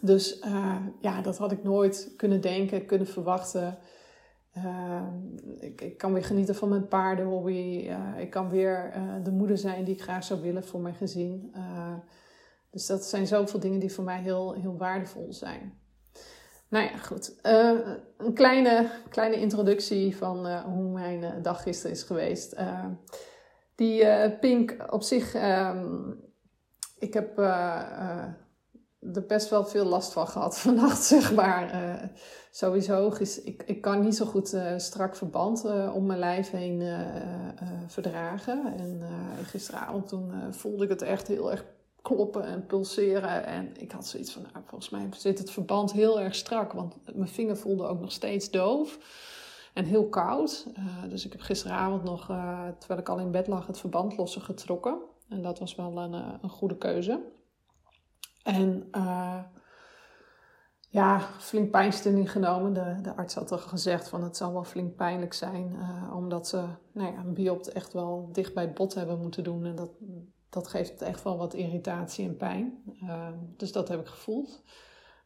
Dus 0.00 0.38
ja, 1.00 1.22
dat 1.22 1.38
had 1.38 1.52
ik 1.52 1.62
nooit 1.62 2.12
kunnen 2.16 2.40
denken, 2.40 2.86
kunnen 2.86 3.06
verwachten. 3.06 3.78
Ik, 5.58 5.80
ik, 5.80 5.98
kan 5.98 6.12
weer 6.12 6.24
genieten 6.24 6.54
van 6.54 6.68
mijn 6.68 6.88
paardenhobby. 6.88 7.90
Ik 8.18 8.30
kan 8.30 8.48
weer 8.48 8.92
de 9.22 9.30
moeder 9.30 9.58
zijn 9.58 9.84
die 9.84 9.94
ik 9.94 10.02
graag 10.02 10.24
zou 10.24 10.40
willen 10.40 10.64
voor 10.64 10.80
mijn 10.80 10.94
gezin. 10.94 11.54
Dus 12.70 12.86
dat 12.86 13.04
zijn 13.04 13.26
zoveel 13.26 13.60
dingen 13.60 13.80
die 13.80 13.92
voor 13.92 14.04
mij 14.04 14.20
heel, 14.20 14.52
heel 14.52 14.76
waardevol 14.76 15.32
zijn. 15.32 15.78
Nou 16.68 16.84
ja, 16.84 16.96
goed. 16.96 17.34
een 17.42 18.34
kleine, 18.34 18.90
kleine 19.08 19.36
introductie 19.36 20.16
van 20.16 20.60
hoe 20.60 20.92
mijn 20.92 21.42
dag 21.42 21.62
gisteren 21.62 21.96
is 21.96 22.02
geweest. 22.02 22.56
die 23.74 24.04
Pink 24.38 24.76
op 24.90 25.02
zich. 25.02 25.34
Um, 25.34 26.28
ik 26.98 27.14
heb 27.14 27.38
er 27.38 29.26
best 29.26 29.50
wel 29.50 29.64
veel 29.64 29.84
last 29.84 30.12
van 30.12 30.28
gehad 30.28 30.58
vannacht, 30.66 31.02
zeg 31.02 31.34
maar. 31.34 32.10
Sowieso, 32.50 33.12
ik, 33.44 33.62
ik 33.66 33.80
kan 33.80 34.00
niet 34.00 34.16
zo 34.16 34.26
goed 34.26 34.56
strak 34.76 35.16
verband 35.16 35.64
om 35.94 36.06
mijn 36.06 36.18
lijf 36.18 36.50
heen 36.50 36.82
verdragen. 37.86 38.74
En 38.78 39.02
gisteravond 39.44 40.08
toen 40.08 40.32
voelde 40.50 40.84
ik 40.84 40.90
het 40.90 41.02
echt 41.02 41.26
heel 41.26 41.50
erg 41.50 41.64
kloppen 42.02 42.44
en 42.44 42.66
pulseren. 42.66 43.44
En 43.44 43.80
ik 43.80 43.92
had 43.92 44.06
zoiets 44.06 44.32
van, 44.32 44.42
nou, 44.42 44.64
volgens 44.66 44.90
mij 44.90 45.08
zit 45.16 45.38
het 45.38 45.50
verband 45.50 45.92
heel 45.92 46.20
erg 46.20 46.34
strak. 46.34 46.72
Want 46.72 46.94
mijn 47.14 47.28
vinger 47.28 47.56
voelde 47.56 47.86
ook 47.86 48.00
nog 48.00 48.12
steeds 48.12 48.50
doof 48.50 48.98
en 49.74 49.84
heel 49.84 50.08
koud. 50.08 50.66
dus 51.08 51.24
ik 51.24 51.32
heb 51.32 51.40
gisteravond 51.40 52.04
nog, 52.04 52.26
terwijl 52.78 53.00
ik 53.00 53.08
al 53.08 53.18
in 53.18 53.30
bed 53.30 53.46
lag, 53.46 53.66
het 53.66 53.78
verband 53.78 54.16
losser 54.16 54.42
getrokken. 54.42 54.98
En 55.28 55.42
dat 55.42 55.58
was 55.58 55.74
wel 55.74 55.98
een, 55.98 56.12
een 56.42 56.50
goede 56.50 56.76
keuze. 56.76 57.20
En 58.42 58.90
ja, 60.88 61.20
flink 61.20 61.70
pijnstilling 61.70 62.30
genomen. 62.30 62.72
De, 62.72 62.98
de 63.02 63.16
arts 63.16 63.34
had 63.34 63.52
al 63.52 63.58
gezegd 63.58 64.08
van 64.08 64.22
het 64.22 64.36
zal 64.36 64.52
wel 64.52 64.64
flink 64.64 64.96
pijnlijk 64.96 65.32
zijn. 65.32 65.76
Omdat 66.12 66.48
ze 66.48 66.64
nou 66.92 67.12
ja, 67.12 67.18
een 67.18 67.34
biopt 67.34 67.72
echt 67.72 67.92
wel 67.92 68.28
dicht 68.32 68.54
bij 68.54 68.64
het 68.64 68.74
bot 68.74 68.94
hebben 68.94 69.20
moeten 69.20 69.44
doen. 69.44 69.64
En 69.64 69.76
dat, 69.76 69.90
dat 70.50 70.68
geeft 70.68 71.02
echt 71.02 71.22
wel 71.22 71.36
wat 71.36 71.54
irritatie 71.54 72.28
en 72.28 72.36
pijn. 72.36 72.82
Uh, 73.02 73.28
dus 73.56 73.72
dat 73.72 73.88
heb 73.88 74.00
ik 74.00 74.06
gevoeld. 74.06 74.62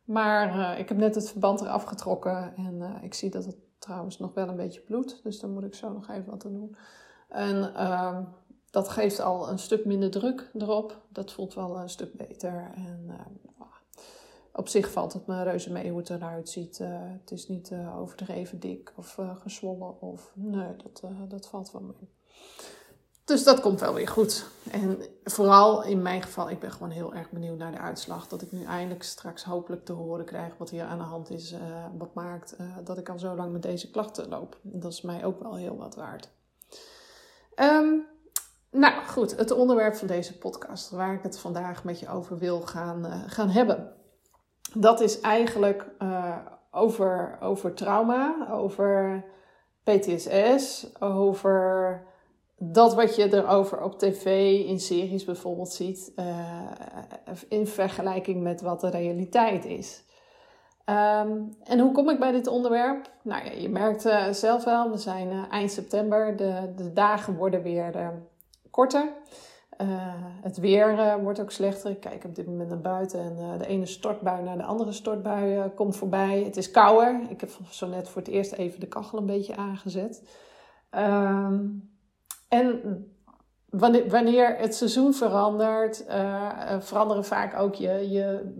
Maar 0.04 0.78
ik 0.78 0.88
heb 0.88 0.98
net 0.98 1.14
het 1.14 1.30
verband 1.30 1.60
eraf 1.60 1.84
getrokken. 1.84 2.56
En 2.56 2.98
ik 3.02 3.14
zie 3.14 3.30
dat 3.30 3.44
het 3.44 3.56
trouwens 3.78 4.18
nog 4.18 4.34
wel 4.34 4.48
een 4.48 4.56
beetje 4.56 4.80
bloedt. 4.80 5.20
Dus 5.22 5.40
daar 5.40 5.50
moet 5.50 5.64
ik 5.64 5.74
zo 5.74 5.92
nog 5.92 6.08
even 6.08 6.30
wat 6.30 6.44
aan 6.44 6.52
doen. 6.52 6.76
En 7.28 7.74
ehm, 7.74 8.24
dat 8.70 8.88
geeft 8.88 9.20
al 9.20 9.50
een 9.50 9.58
stuk 9.58 9.84
minder 9.84 10.10
druk 10.10 10.50
erop. 10.58 11.00
Dat 11.08 11.32
voelt 11.32 11.54
wel 11.54 11.78
een 11.78 11.88
stuk 11.88 12.14
beter. 12.14 12.72
En 12.74 13.04
uh, 13.08 13.66
op 14.52 14.68
zich 14.68 14.90
valt 14.90 15.12
het 15.12 15.26
me 15.26 15.42
reuze 15.42 15.72
mee 15.72 15.90
hoe 15.90 15.98
het 15.98 16.10
eruit 16.10 16.48
ziet. 16.48 16.78
Uh, 16.78 16.88
het 16.90 17.30
is 17.30 17.48
niet 17.48 17.72
overdreven 17.96 18.60
dik 18.60 18.92
of 18.96 19.18
gezwollen. 19.38 20.00
Of, 20.00 20.32
nee, 20.34 20.76
dat, 20.76 21.02
dat 21.28 21.48
valt 21.48 21.72
wel 21.72 21.82
mee. 21.82 22.08
Dus 23.24 23.44
dat 23.44 23.60
komt 23.60 23.80
wel 23.80 23.94
weer 23.94 24.08
goed. 24.08 24.46
En 24.70 25.02
vooral 25.24 25.84
in 25.84 26.02
mijn 26.02 26.22
geval, 26.22 26.50
ik 26.50 26.58
ben 26.58 26.72
gewoon 26.72 26.90
heel 26.90 27.14
erg 27.14 27.30
benieuwd 27.30 27.58
naar 27.58 27.72
de 27.72 27.78
uitslag. 27.78 28.28
Dat 28.28 28.42
ik 28.42 28.52
nu 28.52 28.64
eindelijk 28.64 29.02
straks 29.02 29.44
hopelijk 29.44 29.84
te 29.84 29.92
horen 29.92 30.24
krijg 30.24 30.56
wat 30.56 30.70
hier 30.70 30.84
aan 30.84 30.98
de 30.98 31.04
hand 31.04 31.30
is. 31.30 31.54
wat 31.98 32.14
maakt 32.14 32.56
dat 32.84 32.98
ik 32.98 33.08
al 33.08 33.18
zo 33.18 33.34
lang 33.34 33.52
met 33.52 33.62
deze 33.62 33.90
klachten 33.90 34.28
loop. 34.28 34.58
Dat 34.62 34.92
is 34.92 35.00
mij 35.00 35.24
ook 35.24 35.42
wel 35.42 35.54
heel 35.54 35.76
wat 35.76 35.94
waard. 35.94 36.28
Um, 37.56 38.06
nou 38.70 39.06
goed, 39.06 39.36
het 39.36 39.50
onderwerp 39.50 39.94
van 39.94 40.06
deze 40.06 40.38
podcast, 40.38 40.90
waar 40.90 41.14
ik 41.14 41.22
het 41.22 41.38
vandaag 41.38 41.84
met 41.84 42.00
je 42.00 42.08
over 42.08 42.38
wil 42.38 42.60
gaan, 42.60 43.06
uh, 43.06 43.22
gaan 43.26 43.48
hebben. 43.48 43.92
Dat 44.74 45.00
is 45.00 45.20
eigenlijk 45.20 45.86
over, 46.70 47.38
over 47.40 47.74
trauma, 47.74 48.48
over 48.50 49.24
PTSS, 49.82 50.86
over 51.00 52.02
dat 52.72 52.94
wat 52.94 53.16
je 53.16 53.34
erover 53.34 53.82
op 53.82 53.98
tv, 53.98 54.26
in 54.66 54.80
series 54.80 55.24
bijvoorbeeld 55.24 55.72
ziet, 55.72 56.12
uh, 56.16 56.70
in 57.48 57.66
vergelijking 57.66 58.42
met 58.42 58.60
wat 58.60 58.80
de 58.80 58.90
realiteit 58.90 59.64
is. 59.64 60.04
Um, 60.86 61.56
en 61.64 61.78
hoe 61.78 61.92
kom 61.92 62.10
ik 62.10 62.18
bij 62.18 62.32
dit 62.32 62.46
onderwerp? 62.46 63.10
Nou 63.22 63.44
ja, 63.44 63.50
je 63.50 63.68
merkt 63.68 64.08
zelf 64.30 64.64
wel, 64.64 64.90
we 64.90 64.98
zijn 64.98 65.50
eind 65.50 65.70
september, 65.70 66.36
de, 66.36 66.72
de 66.76 66.92
dagen 66.92 67.36
worden 67.36 67.62
weer 67.62 68.12
korter. 68.70 69.12
Het 70.40 70.58
weer 70.58 71.18
wordt 71.22 71.40
ook 71.40 71.50
slechter. 71.50 71.90
Ik 71.90 72.00
kijk 72.00 72.24
op 72.24 72.34
dit 72.34 72.46
moment 72.46 72.68
naar 72.68 72.80
buiten 72.80 73.20
en 73.20 73.58
de 73.58 73.66
ene 73.66 73.86
stortbui 73.86 74.42
naar 74.42 74.56
de 74.56 74.64
andere 74.64 74.92
stortbui 74.92 75.70
komt 75.74 75.96
voorbij. 75.96 76.42
Het 76.42 76.56
is 76.56 76.70
kouder. 76.70 77.20
Ik 77.28 77.40
heb 77.40 77.50
zo 77.70 77.88
net 77.88 78.08
voor 78.08 78.22
het 78.22 78.30
eerst 78.30 78.52
even 78.52 78.80
de 78.80 78.86
kachel 78.86 79.18
een 79.18 79.26
beetje 79.26 79.56
aangezet. 79.56 80.22
Um, 80.90 81.92
en 82.48 82.80
wanneer, 84.08 84.56
het 84.56 84.74
seizoen 84.74 85.14
verandert, 85.14 86.04
veranderen 86.78 87.24
vaak 87.24 87.58
ook 87.58 87.74
je, 87.74 88.10
je 88.10 88.52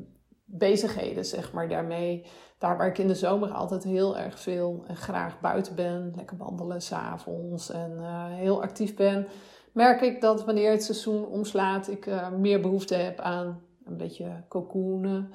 bezigheden, 0.45 1.25
zeg 1.25 1.53
maar, 1.53 1.69
daarmee. 1.69 2.26
Daar 2.59 2.76
waar 2.76 2.87
ik 2.87 2.99
in 2.99 3.09
de 3.09 3.14
zomer 3.14 3.50
altijd 3.50 3.85
heel 3.85 4.19
erg 4.19 4.38
veel 4.41 4.85
en 4.87 4.97
graag 4.97 5.41
buiten 5.41 5.75
ben, 5.75 6.12
lekker 6.17 6.37
wandelen 6.37 6.83
s'avonds 6.83 7.71
en 7.71 7.99
heel 8.31 8.62
actief 8.62 8.97
ben 8.97 9.26
merk 9.75 10.00
ik 10.00 10.21
dat 10.21 10.45
wanneer 10.45 10.71
het 10.71 10.85
seizoen 10.85 11.26
omslaat, 11.26 11.88
ik 11.88 12.11
meer 12.38 12.61
behoefte 12.61 12.95
heb 12.95 13.21
aan 13.21 13.62
een 13.85 13.97
beetje 13.97 14.45
cocoonen, 14.49 15.33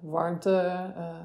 warmte, 0.00 0.90
uh, 0.96 1.16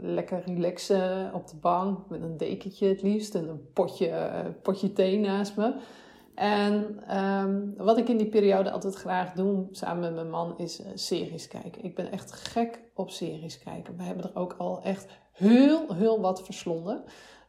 lekker 0.00 0.42
relaxen 0.46 1.34
op 1.34 1.48
de 1.48 1.56
bank 1.56 2.08
met 2.08 2.22
een 2.22 2.36
dekentje 2.36 2.88
het 2.88 3.02
liefst 3.02 3.34
en 3.34 3.48
een 3.48 3.72
potje, 3.72 4.30
potje 4.62 4.92
thee 4.92 5.18
naast 5.18 5.56
me. 5.56 5.74
En 6.34 7.00
um, 7.18 7.74
wat 7.76 7.98
ik 7.98 8.08
in 8.08 8.16
die 8.16 8.28
periode 8.28 8.70
altijd 8.70 8.94
graag 8.94 9.32
doe 9.32 9.66
samen 9.70 10.00
met 10.00 10.14
mijn 10.14 10.30
man 10.30 10.58
is 10.58 10.82
series 10.94 11.48
kijken. 11.48 11.84
Ik 11.84 11.94
ben 11.94 12.12
echt 12.12 12.32
gek 12.32 12.80
op 12.94 13.10
series 13.10 13.58
kijken. 13.58 13.96
We 13.96 14.02
hebben 14.02 14.24
er 14.24 14.40
ook 14.40 14.54
al 14.58 14.82
echt 14.82 15.06
heel, 15.32 15.94
heel 15.94 16.20
wat 16.20 16.44
verslonden. 16.44 17.04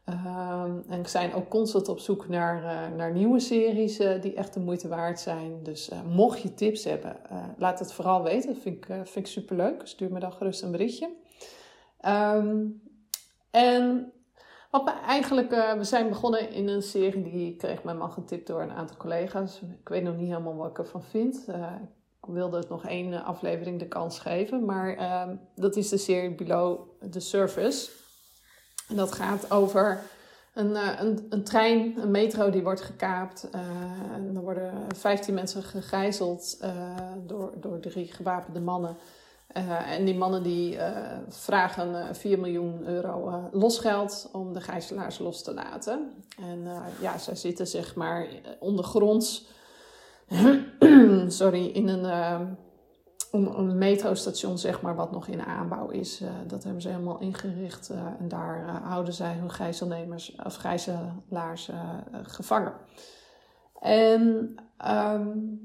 Um, 0.10 0.84
en 0.88 1.02
we 1.02 1.08
zijn 1.08 1.34
ook 1.34 1.50
constant 1.50 1.88
op 1.88 2.00
zoek 2.00 2.28
naar, 2.28 2.64
uh, 2.64 2.98
naar 2.98 3.12
nieuwe 3.12 3.40
series 3.40 4.00
uh, 4.00 4.22
die 4.22 4.34
echt 4.34 4.54
de 4.54 4.60
moeite 4.60 4.88
waard 4.88 5.20
zijn. 5.20 5.64
Dus 5.64 5.90
uh, 5.90 6.00
mocht 6.02 6.42
je 6.42 6.54
tips 6.54 6.84
hebben, 6.84 7.18
laat 7.58 7.80
het 7.80 7.94
vooral 7.94 8.24
weten. 8.24 8.54
Dat 8.54 8.62
vind 8.62 8.76
ik, 8.76 8.86
vind 8.86 9.16
ik 9.16 9.28
superleuk. 9.28 9.82
Stuur 9.88 10.12
me 10.12 10.20
dan 10.20 10.34
gerust 10.34 10.62
een 10.62 10.72
berichtje. 10.72 11.10
Um, 12.08 12.82
en 13.52 14.12
wat 14.72 14.94
eigenlijk, 15.06 15.50
we 15.78 15.84
zijn 15.84 16.10
begonnen 16.10 16.50
in 16.52 16.68
een 16.68 16.82
serie 16.82 17.24
die 17.24 17.56
kreeg 17.56 17.84
mijn 17.84 17.98
man 17.98 18.12
getipt 18.12 18.48
door 18.48 18.62
een 18.62 18.72
aantal 18.72 18.98
collega's. 18.98 19.62
Ik 19.62 19.90
weet 19.90 20.04
nog 20.04 20.16
niet 20.16 20.30
helemaal 20.30 20.56
wat 20.56 20.70
ik 20.70 20.78
ervan 20.78 21.04
vind. 21.04 21.48
ik 22.22 22.26
wilde 22.28 22.58
het 22.58 22.70
nog 22.70 22.86
één 22.86 23.24
aflevering 23.24 23.80
de 23.80 23.88
kans 23.88 24.20
geven. 24.20 24.66
Maar 24.66 24.96
ehm, 24.96 25.36
dat 25.56 25.76
is 25.76 25.90
de 25.90 25.98
serie 25.98 26.36
Below 26.36 26.80
the 27.10 27.20
Surface. 27.20 28.04
En 28.90 28.96
dat 28.96 29.12
gaat 29.12 29.52
over 29.52 30.00
een, 30.54 30.72
uh, 30.72 30.90
een, 31.00 31.26
een, 31.30 31.44
trein, 31.44 31.98
een 31.98 32.12
metro 32.12 32.50
die 32.50 32.64
wordt 32.64 32.82
gekaapt. 32.82 33.48
En 34.14 34.32
er 34.36 34.42
worden 34.42 34.74
15 34.96 35.34
mensen 35.34 35.64
gegijzeld 35.64 36.58
uh, 36.64 36.70
door, 37.26 37.54
door 37.56 37.80
drie 37.80 38.08
gewapende 38.08 38.60
mannen. 38.60 38.98
en 39.88 40.06
die 40.06 40.16
mannen 40.16 40.44
die 40.44 40.78
vragen 41.30 42.16
4 42.16 42.40
miljoen 42.40 42.88
euro 42.88 43.50
losgeld 43.52 44.30
om 44.32 44.54
de 44.54 44.62
gijzelaars 44.62 45.20
los 45.20 45.42
te 45.42 45.54
laten. 45.54 46.12
En 46.40 46.68
ja, 47.02 47.18
zij 47.18 47.36
zitten 47.36 47.68
zeg 47.68 47.96
maar 47.96 48.28
ondergronds 48.60 49.46
sorry, 51.28 51.66
in 51.66 51.88
een, 51.88 52.58
uh, 53.36 53.58
een 53.58 53.78
metrostation, 53.78 54.58
zeg 54.58 54.82
maar, 54.82 54.96
wat 54.96 55.12
nog 55.12 55.28
in 55.28 55.42
aanbouw 55.42 55.90
is. 55.90 56.22
Uh, 56.22 56.30
dat 56.48 56.64
hebben 56.64 56.82
ze 56.82 56.90
helemaal 56.90 57.20
ingericht. 57.20 57.92
Uh, 57.92 57.98
en 58.20 58.28
daar 58.28 58.82
houden 58.84 59.14
zij 59.14 59.34
hun 59.34 59.52
gijzelnemers 59.52 60.36
of 60.44 60.56
gijzelaars 60.56 61.72
gevangen. 62.24 62.74
En 63.80 64.56
um, 64.88 65.60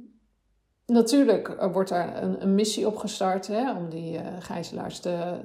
natuurlijk 0.86 1.68
wordt 1.72 1.90
er 1.90 2.22
een, 2.22 2.42
een, 2.42 2.54
missie 2.54 2.86
opgestart 2.86 3.46
hè, 3.46 3.72
om 3.72 3.88
die 3.88 4.20
gijzelaars 4.38 5.00
te, 5.00 5.40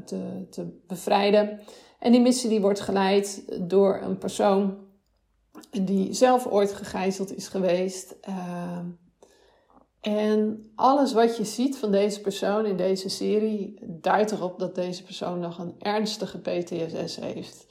te, 0.50 0.79
bevrijden. 0.88 1.60
En 2.00 2.12
die 2.12 2.22
missie 2.22 2.50
die 2.50 2.62
wordt 2.62 2.79
geleid 2.79 3.44
door 3.70 4.00
een 4.01 4.17
persoon 4.17 4.77
die 5.72 6.13
zelf 6.13 6.48
ooit 6.48 6.74
gegijzeld 6.74 7.36
is 7.36 7.48
geweest. 7.48 8.15
En 10.05 10.71
alles 10.75 11.13
wat 11.13 11.38
je 11.38 11.45
ziet 11.45 11.77
van 11.77 11.91
deze 11.91 12.21
persoon 12.21 12.65
in 12.65 12.77
deze 12.77 13.09
serie 13.09 13.79
duidt 13.81 14.31
erop 14.31 14.59
dat 14.59 14.75
deze 14.75 15.03
persoon 15.03 15.39
nog 15.39 15.57
een 15.57 15.75
ernstige 15.79 16.39
PTSS 16.39 17.15
heeft. 17.15 17.67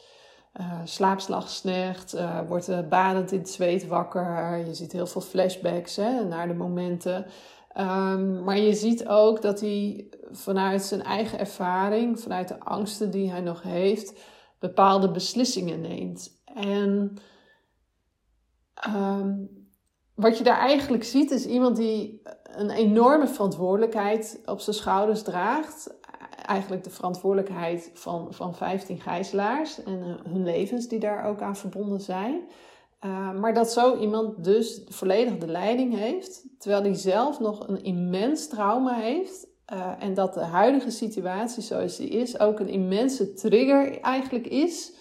Uh, 0.61 0.81
slaapslag 0.85 1.51
slecht, 1.51 2.15
uh, 2.15 2.41
wordt 2.49 2.69
uh, 2.69 2.89
badend 2.89 3.33
in 3.33 3.39
het 3.39 3.51
zweet 3.51 3.87
wakker. 3.87 4.57
Je 4.67 4.75
ziet 4.75 4.93
heel 4.93 5.07
veel 5.07 5.21
flashbacks 5.21 5.97
hè, 5.97 6.25
naar 6.25 6.49
de 6.49 6.55
momenten. 6.55 7.27
Um, 7.77 8.45
maar 8.45 8.59
je 8.59 8.75
ziet 8.75 9.09
ook 9.09 9.43
dat 9.43 9.61
hij 9.61 10.09
vanuit 10.31 10.83
zijn 10.83 11.03
eigen 11.03 11.39
ervaring, 11.39 12.21
vanuit 12.21 12.49
de 12.49 12.61
angsten 12.61 13.11
die 13.11 13.31
hij 13.31 13.41
nog 13.41 13.63
heeft, 13.63 14.21
bepaalde 14.59 15.11
beslissingen 15.11 15.81
neemt. 15.81 16.43
En 16.45 17.17
um, 18.95 19.64
wat 20.15 20.39
je 20.39 20.45
daar 20.45 20.59
eigenlijk 20.59 21.05
ziet 21.05 21.31
is 21.31 21.47
iemand 21.47 21.77
die 21.77 22.23
een 22.43 22.71
enorme 22.71 23.27
verantwoordelijkheid 23.27 24.41
op 24.45 24.61
zijn 24.61 24.77
schouders 24.77 25.23
draagt. 25.23 25.95
Eigenlijk 26.47 26.85
de 26.85 26.91
verantwoordelijkheid 26.91 27.91
van, 27.95 28.27
van 28.31 28.55
15 28.55 29.01
gijzelaars 29.01 29.83
en 29.83 30.03
eh, 30.03 30.33
hun 30.33 30.45
levens 30.45 30.89
die 30.89 30.99
daar 30.99 31.25
ook 31.25 31.41
aan 31.41 31.57
verbonden 31.57 32.01
zijn. 32.01 32.41
Uh, 33.05 33.33
maar 33.33 33.55
dat 33.55 33.73
zo 33.73 33.99
iemand 33.99 34.45
dus 34.45 34.83
volledig 34.89 35.39
de 35.39 35.47
leiding 35.47 35.99
heeft, 35.99 36.45
terwijl 36.59 36.83
hij 36.83 36.95
zelf 36.95 37.41
nog 37.41 37.69
een 37.69 37.85
immens 37.85 38.49
trauma 38.49 38.95
heeft. 38.95 39.47
Uh, 39.73 39.93
en 39.99 40.15
dat 40.15 40.35
de 40.35 40.41
huidige 40.41 40.91
situatie 40.91 41.63
zoals 41.63 41.97
die 41.97 42.09
is 42.09 42.39
ook 42.39 42.61
een 42.61 42.69
immense 42.69 43.33
trigger 43.33 44.01
eigenlijk 44.01 44.47
is 44.47 44.93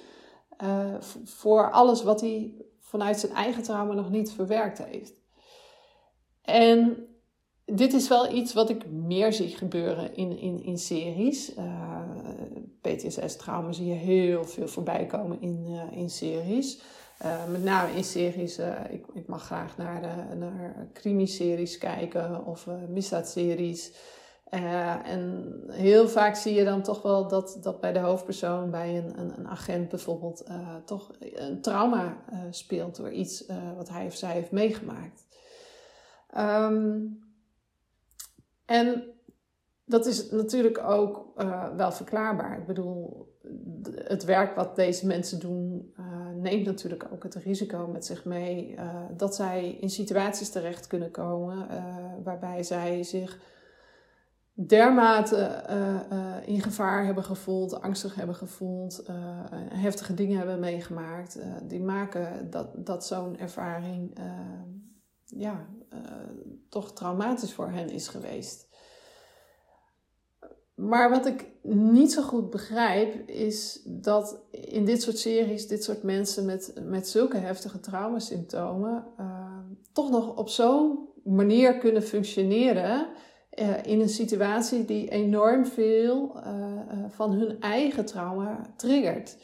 voor 1.23 1.71
alles 1.71 2.03
wat 2.03 2.21
hij 2.21 2.53
vanuit 2.93 3.19
zijn 3.19 3.31
eigen 3.31 3.63
trauma 3.63 3.93
nog 3.93 4.09
niet 4.09 4.31
verwerkt 4.31 4.83
heeft. 4.83 5.13
En 6.41 7.07
dit 7.65 7.93
is 7.93 8.07
wel 8.07 8.33
iets 8.33 8.53
wat 8.53 8.69
ik 8.69 8.89
meer 8.89 9.33
zie 9.33 9.47
gebeuren 9.47 10.15
in, 10.15 10.37
in, 10.37 10.63
in 10.63 10.77
series. 10.77 11.55
Uh, 11.55 11.65
eh, 11.65 12.95
PTSS-trauma 12.95 13.71
zie 13.71 13.85
je 13.85 13.93
heel 13.93 14.45
veel 14.45 14.67
voorbij 14.67 15.05
komen 15.05 15.41
in, 15.41 15.65
uh, 15.67 15.97
in 15.97 16.09
series. 16.09 16.81
Uh, 17.25 17.47
met 17.51 17.63
name 17.63 17.91
in 17.91 18.03
series, 18.03 18.59
ik, 18.89 19.05
ik 19.13 19.27
mag 19.27 19.43
graag 19.43 19.77
naar, 19.77 20.01
naar 20.37 20.87
crimiseries 20.93 21.77
kijken 21.77 22.45
of 22.45 22.67
misdaadseries. 22.89 23.91
En 25.03 25.53
heel 25.67 26.09
vaak 26.09 26.35
zie 26.35 26.53
je 26.53 26.63
dan 26.63 26.81
toch 26.81 27.01
wel 27.01 27.27
dat, 27.27 27.57
dat 27.61 27.79
bij 27.79 27.93
de 27.93 27.99
hoofdpersoon, 27.99 28.71
bij 28.71 28.97
een, 28.97 29.19
een, 29.19 29.37
een 29.37 29.47
agent 29.47 29.89
bijvoorbeeld, 29.89 30.43
toch 30.85 31.11
een 31.19 31.61
trauma 31.61 32.17
speelt 32.49 32.95
door 32.95 33.11
iets 33.11 33.45
wat 33.75 33.89
hij 33.89 34.05
of 34.05 34.15
zij 34.15 34.31
heeft 34.31 34.51
meegemaakt. 34.51 35.25
Um, 36.37 37.19
en 38.65 39.03
dat 39.85 40.05
is 40.05 40.29
natuurlijk 40.31 40.77
ook 40.77 41.41
wel 41.77 41.91
verklaarbaar. 41.91 42.59
Ik 42.59 42.65
bedoel, 42.65 43.31
het 43.93 44.23
werk 44.23 44.55
wat 44.55 44.75
deze 44.75 45.07
mensen 45.07 45.39
doen, 45.39 45.93
neemt 46.35 46.65
natuurlijk 46.65 47.07
ook 47.13 47.23
het 47.23 47.35
risico 47.35 47.87
met 47.87 48.05
zich 48.05 48.25
mee 48.25 48.75
dat 49.17 49.35
zij 49.35 49.77
in 49.79 49.89
situaties 49.89 50.49
terecht 50.49 50.87
kunnen 50.87 51.11
komen 51.11 51.67
waarbij 52.23 52.63
zij 52.63 53.03
zich 53.03 53.39
dermate 54.53 55.63
in 56.45 56.61
gevaar 56.61 57.05
hebben 57.05 57.23
gevoeld, 57.23 57.81
angstig 57.81 58.15
hebben 58.15 58.35
gevoeld, 58.35 59.03
heftige 59.73 60.13
dingen 60.13 60.37
hebben 60.37 60.59
meegemaakt. 60.59 61.39
die 61.63 61.81
maken 61.81 62.49
dat, 62.49 62.85
dat 62.85 63.05
zo'n 63.05 63.37
ervaring 63.37 64.17
ja, 65.25 65.67
toch 66.69 66.93
traumatisch 66.93 67.53
voor 67.53 67.69
hen 67.69 67.89
is 67.89 68.07
geweest. 68.07 68.71
Maar 70.75 71.09
wat 71.09 71.25
ik 71.25 71.51
niet 71.61 72.11
zo 72.11 72.21
goed 72.21 72.49
begrijp, 72.49 73.29
is 73.29 73.81
dat 73.85 74.41
in 74.51 74.85
dit 74.85 75.01
soort 75.01 75.17
series, 75.17 75.67
dit 75.67 75.83
soort 75.83 76.03
mensen 76.03 76.45
met, 76.45 76.73
met 76.83 77.07
zulke 77.07 77.37
heftige 77.37 77.79
traumasymptomen, 77.79 79.05
toch 79.91 80.09
nog 80.09 80.35
op 80.35 80.49
zo'n 80.49 81.09
manier 81.23 81.77
kunnen 81.77 82.03
functioneren 82.03 83.07
uh, 83.55 83.83
in 83.83 83.99
een 83.99 84.09
situatie 84.09 84.85
die 84.85 85.09
enorm 85.09 85.65
veel 85.65 86.41
van 87.09 87.31
hun 87.31 87.59
eigen 87.61 88.05
trauma 88.05 88.73
triggert. 88.77 89.37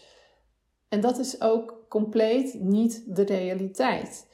En 0.88 1.02
dat 1.02 1.18
is 1.18 1.42
ook 1.42 1.86
compleet 1.90 2.54
niet 2.54 3.16
de 3.16 3.24
realiteit. 3.24 4.28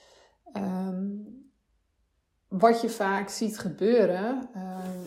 Um, 0.53 1.33
wat 2.47 2.81
je 2.81 2.89
vaak 2.89 3.29
ziet 3.29 3.59
gebeuren 3.59 4.49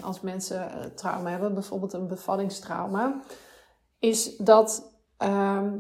als 0.02 0.20
mensen 0.20 0.92
trauma 0.94 1.30
hebben, 1.30 1.54
bijvoorbeeld 1.54 1.92
een 1.92 2.08
bevallingstrauma, 2.08 3.20
is 3.98 4.36
dat 4.36 4.92
uh, 5.22 5.72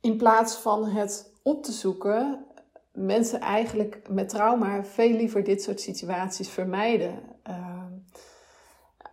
in 0.00 0.16
plaats 0.16 0.54
van 0.54 0.84
het 0.84 1.32
op 1.42 1.64
te 1.64 1.72
zoeken, 1.72 2.44
mensen 2.92 3.40
eigenlijk 3.40 4.08
met 4.10 4.28
trauma 4.28 4.84
veel 4.84 5.16
liever 5.16 5.44
dit 5.44 5.62
soort 5.62 5.80
situaties 5.80 6.48
vermijden. 6.48 7.18
Ehm, 7.50 7.92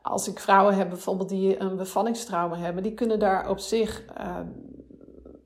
als 0.02 0.28
ik 0.28 0.40
vrouwen 0.40 0.76
heb 0.76 0.90
bijvoorbeeld 0.90 1.30
die 1.30 1.62
een 1.62 1.76
bevallingstrauma 1.76 2.58
hebben, 2.58 2.84
die 2.84 2.94
kunnen 2.94 3.20
daar 3.20 3.50
op 3.50 3.60
zich 3.60 4.06
ehm, 4.06 4.48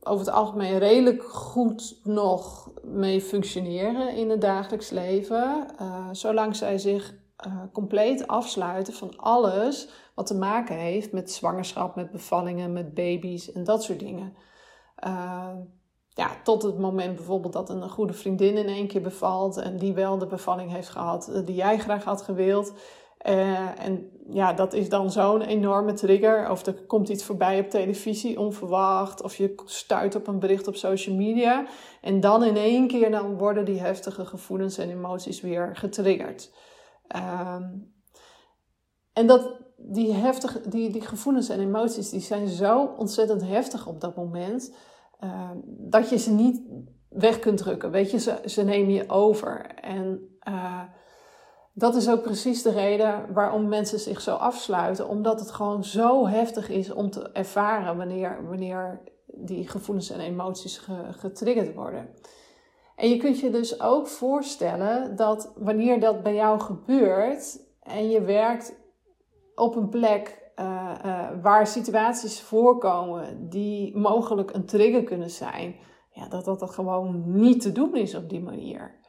over 0.04 0.26
het 0.26 0.36
algemeen 0.36 0.78
redelijk 0.78 1.24
goed 1.24 2.00
nog 2.04 2.72
mee 2.84 3.22
functioneren 3.22 4.16
in 4.16 4.30
het 4.30 4.42
dagelijks 4.42 4.90
leven. 4.90 5.68
Uh, 5.82 6.08
zolang 6.12 6.56
zij 6.56 6.78
zich 6.78 7.14
uh, 7.48 7.54
compleet 7.74 8.28
afsluiten 8.28 8.94
van 8.94 9.18
alles 9.18 9.90
wat 10.16 10.28
te 10.28 10.36
maken 10.36 10.76
heeft 10.76 11.12
met 11.12 11.32
zwangerschap, 11.32 11.96
met 11.96 12.12
bevallingen, 12.12 12.74
met 12.74 12.94
baby's 12.94 13.52
en 13.52 13.64
dat 13.64 13.84
soort 13.84 14.00
dingen. 14.00 14.36
Ja, 16.22 16.32
tot 16.44 16.64
het 16.64 16.78
moment 16.78 17.16
bijvoorbeeld 17.16 17.54
dat 17.54 17.70
een 17.70 17.90
goede 17.90 18.14
vriendin 18.14 18.58
in 18.58 18.68
één 18.68 18.88
keer 18.88 19.02
bevalt 19.02 19.58
en 19.58 19.78
die 19.78 19.94
wel 19.94 20.18
de 20.18 20.26
bevalling 20.26 20.72
heeft 20.72 20.90
gehad 20.90 21.32
die 21.46 21.56
jij 21.56 21.80
graag 21.80 22.04
had 22.04 22.22
gewild. 22.22 22.74
Uh, 23.28 23.86
en 23.86 24.10
ja, 24.30 24.54
dat 24.54 24.74
is 24.74 24.90
dan 24.90 25.12
zo'n 25.12 25.42
enorme 25.42 25.94
trigger. 25.94 26.50
Of 26.50 26.66
er 26.66 26.74
komt 26.74 27.10
iets 27.10 27.24
voorbij 27.24 27.60
op 27.60 27.70
televisie, 27.70 28.40
onverwacht. 28.40 29.24
Of 29.24 29.36
je 29.36 29.54
stuit 29.66 30.16
op 30.16 30.28
een 30.28 30.40
bericht 30.40 30.68
op 30.68 30.76
social 30.76 31.16
media. 31.16 31.66
En 32.02 32.20
dan 32.20 32.44
in 32.44 32.58
één 32.58 32.88
keer 32.88 33.12
dan 33.12 33.38
worden 33.38 33.66
die 33.66 33.80
heftige 33.80 34.26
gevoelens 34.26 34.78
en 34.78 34.90
emoties 34.90 35.42
weer 35.42 35.76
getriggerd. 35.76 36.52
Um, 37.16 37.94
en 39.14 39.28
dat, 39.28 39.56
die, 39.78 40.14
heftige, 40.14 40.70
die, 40.70 40.92
die 40.92 41.02
gevoelens 41.02 41.50
en 41.50 41.60
emoties 41.60 42.10
die 42.10 42.22
zijn 42.22 42.48
zo 42.48 42.94
ontzettend 42.98 43.42
heftig 43.42 43.88
op 43.88 44.02
dat 44.02 44.16
moment. 44.16 44.74
Uh, 45.24 45.50
dat 45.66 46.10
je 46.10 46.18
ze 46.18 46.32
niet 46.32 46.62
weg 47.10 47.40
kunt 47.40 47.58
drukken. 47.58 47.92
Weet 47.92 48.12
je, 48.12 48.20
ze, 48.20 48.40
ze 48.46 48.64
nemen 48.64 48.94
je 48.94 49.10
over. 49.10 49.66
En... 49.76 50.30
Uh, 50.48 50.82
dat 51.74 51.96
is 51.96 52.10
ook 52.10 52.22
precies 52.22 52.62
de 52.62 52.72
reden 52.72 53.34
waarom 53.34 53.68
mensen 53.68 54.00
zich 54.00 54.22
zo 54.22 54.36
afsluiten. 54.36 55.08
Omdat 55.08 55.40
het 55.40 55.52
gewoon 55.52 55.84
zo 55.84 56.28
heftig 56.28 56.70
is 56.70 56.92
om 56.92 57.10
te 57.10 57.30
ervaren 57.32 57.98
wanneer, 57.98 58.48
wanneer 58.48 59.02
die 59.26 59.68
gevoelens 59.68 60.10
en 60.10 60.20
emoties 60.20 60.82
getriggerd 61.12 61.74
worden. 61.76 62.10
En 62.96 63.10
je 63.10 63.18
kunt 63.18 63.40
je 63.40 63.50
dus 63.50 63.82
ook 63.82 64.08
voorstellen 64.08 65.16
dat 65.16 65.54
wanneer 65.56 66.00
dat 66.00 66.24
bij 66.24 66.34
jou 66.34 66.60
gebeurt 66.60 67.60
en 67.82 68.10
je 68.10 68.22
werkt 68.22 68.76
op 69.56 69.76
een 69.76 69.90
plek 69.90 70.51
uh, 70.56 70.94
uh, 71.06 71.30
waar 71.42 71.68
situaties 71.68 72.42
voorkomen 72.42 73.50
die 73.50 73.98
mogelijk 73.98 74.54
een 74.54 74.66
trigger 74.66 75.04
kunnen 75.04 75.30
zijn, 75.30 75.76
ja, 76.10 76.28
dat 76.28 76.46
dat 76.46 76.72
gewoon 76.72 77.24
niet 77.26 77.62
te 77.62 77.72
doen 77.72 77.96
is 77.96 78.16
op 78.16 78.30
die 78.30 78.42
manier. 78.42 79.00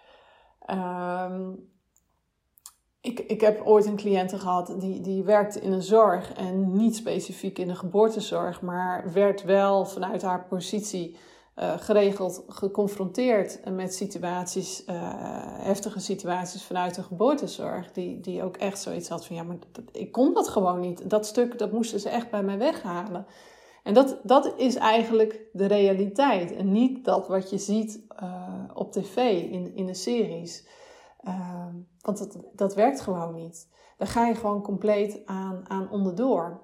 Um, 0.71 1.71
ik, 3.01 3.19
ik 3.21 3.41
heb 3.41 3.67
ooit 3.67 3.87
een 3.87 3.97
cliënte 3.97 4.39
gehad 4.39 4.75
die, 4.79 5.01
die 5.01 5.25
werkte 5.25 5.61
in 5.61 5.73
een 5.73 5.83
zorg 5.83 6.33
en 6.33 6.73
niet 6.73 6.97
specifiek 6.97 7.59
in 7.59 7.69
de 7.69 7.75
geboortezorg, 7.75 8.63
maar 8.63 9.13
werd 9.13 9.43
wel 9.43 9.85
vanuit 9.85 10.23
haar 10.23 10.47
positie 10.47 11.17
uh, 11.57 11.73
geregeld 11.77 12.45
geconfronteerd 12.49 13.61
met 13.71 13.95
situaties, 13.95 14.85
uh, 14.87 14.95
heftige 15.65 16.01
situaties 16.01 16.65
vanuit 16.65 16.95
de 16.95 17.03
geboortezorg, 17.03 17.93
die, 17.93 18.21
die 18.21 18.43
ook 18.43 18.57
echt 18.57 18.81
zoiets 18.81 19.09
had 19.09 19.27
van 19.27 19.37
ja, 19.37 19.43
maar 19.43 19.57
dat, 19.73 19.85
ik 19.93 20.13
kon 20.13 20.35
dat 20.35 20.49
gewoon 20.49 20.81
niet. 20.81 21.11
Dat 21.11 21.27
stuk, 21.27 21.59
dat 21.59 21.73
moesten 21.73 22.01
ze 22.01 22.09
echt 22.09 22.31
bij 22.31 22.43
mij 22.43 22.59
weghalen. 22.59 23.27
En 23.83 23.95
dat, 23.95 24.19
dat 24.23 24.53
is 24.57 24.77
eigenlijk 24.77 25.41
de 25.53 25.67
realiteit 25.67 26.53
en 26.53 26.73
niet 26.73 27.05
dat 27.05 27.29
wat 27.29 27.51
je 27.51 27.59
ziet 27.59 28.05
uh, 28.23 28.65
op 28.75 28.93
tv 28.93 29.17
in, 29.51 29.75
in 29.75 29.87
de 29.87 29.95
series. 29.95 30.67
Ehm, 31.21 31.75
want 32.01 32.19
dat, 32.19 32.39
dat 32.53 32.75
werkt 32.75 33.01
gewoon 33.01 33.35
niet. 33.35 33.69
Daar 33.99 34.09
ga 34.09 34.27
je 34.27 34.35
gewoon 34.35 34.63
compleet 34.63 35.23
aan, 35.25 35.65
aan 35.69 35.91
onderdoor. 35.91 36.61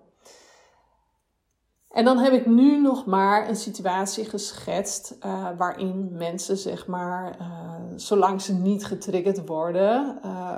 En 1.99 2.05
dan 2.05 2.19
heb 2.19 2.33
ik 2.33 2.47
nu 2.47 2.81
nog 2.81 3.07
maar 3.07 3.49
een 3.49 3.57
situatie 3.57 4.25
geschetst 4.25 5.17
uh, 5.27 5.49
waarin 5.57 6.09
mensen, 6.13 6.57
zeg 6.57 6.87
maar, 6.87 7.37
uh, 7.41 7.75
zolang 7.97 8.41
ze 8.41 8.55
niet 8.55 8.87
getriggerd 8.87 9.47
worden, 9.47 10.19
uh, 10.25 10.55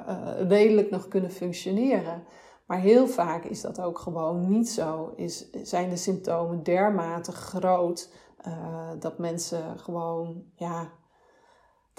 redelijk 0.48 0.90
nog 0.90 1.08
kunnen 1.08 1.30
functioneren. 1.30 2.22
Maar 2.66 2.78
heel 2.78 3.06
vaak 3.06 3.44
is 3.44 3.60
dat 3.60 3.80
ook 3.80 3.98
gewoon 3.98 4.48
niet 4.48 4.68
zo. 4.68 5.12
Is, 5.16 5.50
zijn 5.62 5.90
de 5.90 5.96
symptomen 5.96 6.62
dermate 6.62 7.32
groot 7.32 8.12
dat 8.98 9.18
mensen 9.18 9.78
gewoon 9.78 10.42
ja, 10.54 10.88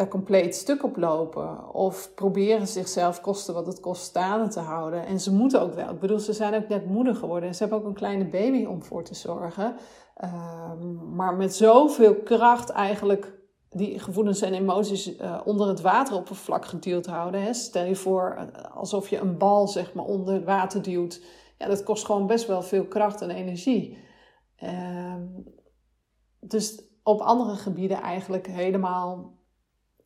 compleet 0.07 0.55
stuk 0.55 0.83
op 0.83 0.97
lopen. 0.97 1.73
Of 1.73 2.11
proberen 2.15 2.67
zichzelf 2.67 3.21
kosten 3.21 3.53
wat 3.53 3.65
het 3.65 3.79
kost 3.79 4.01
staande 4.01 4.47
te 4.47 4.59
houden. 4.59 5.05
En 5.05 5.19
ze 5.19 5.33
moeten 5.33 5.61
ook 5.61 5.73
wel. 5.73 5.89
Ik 5.89 5.99
bedoel, 5.99 6.19
ze 6.19 6.33
zijn 6.33 6.55
ook 6.55 6.67
net 6.67 6.85
moeder 6.85 7.15
geworden. 7.15 7.49
En 7.49 7.55
ze 7.55 7.61
hebben 7.61 7.79
ook 7.79 7.85
een 7.85 7.93
kleine 7.93 8.25
baby 8.25 8.65
om 8.65 8.83
voor 8.83 9.03
te 9.03 9.15
zorgen. 9.15 9.75
Um, 10.23 11.15
maar 11.15 11.35
met 11.35 11.55
zoveel 11.55 12.15
kracht 12.15 12.69
eigenlijk 12.69 13.39
die 13.69 13.99
gevoelens 13.99 14.41
en 14.41 14.53
emoties 14.53 15.17
uh, 15.17 15.41
onder 15.45 15.67
het 15.67 15.81
wateroppervlak 15.81 16.65
geduwd 16.65 17.05
houden. 17.05 17.43
Hè. 17.43 17.53
Stel 17.53 17.85
je 17.85 17.95
voor 17.95 18.37
uh, 18.37 18.75
alsof 18.75 19.09
je 19.09 19.17
een 19.17 19.37
bal 19.37 19.67
zeg 19.67 19.93
maar, 19.93 20.05
onder 20.05 20.43
water 20.43 20.81
duwt. 20.81 21.21
Ja, 21.57 21.67
dat 21.67 21.83
kost 21.83 22.05
gewoon 22.05 22.27
best 22.27 22.47
wel 22.47 22.61
veel 22.61 22.85
kracht 22.85 23.21
en 23.21 23.29
energie. 23.29 23.97
Um, 24.63 25.43
dus 26.39 26.83
op 27.03 27.21
andere 27.21 27.55
gebieden 27.55 28.01
eigenlijk 28.01 28.47
helemaal 28.47 29.39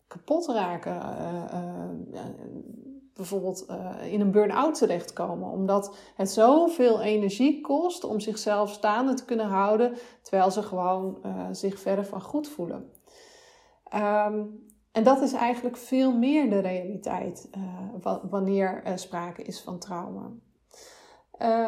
kapot 0.08 0.48
raken. 0.48 0.96
Uh, 0.96 2.22
bijvoorbeeld 3.14 3.66
uh, 3.70 4.14
in 4.14 4.22
een 4.22 4.32
burn-out 4.32 4.78
terechtkomen. 4.78 5.50
Omdat 5.50 5.96
het 6.16 6.32
zoveel 6.32 7.02
energie 7.02 7.62
kost 7.62 8.04
om 8.04 8.20
zichzelf 8.20 8.72
staande 8.72 9.14
te 9.14 9.26
kunnen 9.26 9.48
houden. 9.48 9.98
Terwijl 10.22 10.52
ze 10.52 10.64
gewoon 10.64 11.22
zich 11.52 11.80
verder 11.80 12.06
van 12.06 12.22
goed 12.22 12.48
voelen. 12.48 12.92
Um, 13.94 14.64
en 14.92 15.04
dat 15.04 15.22
is 15.22 15.34
eigenlijk 15.34 15.78
veel 15.78 16.12
meer 16.12 16.50
de 16.50 16.60
realiteit 16.60 17.50
wanneer 18.30 18.84
er 18.84 19.00
sprake 19.00 19.42
is 19.42 19.62
van 19.62 19.80
trauma. 19.80 20.32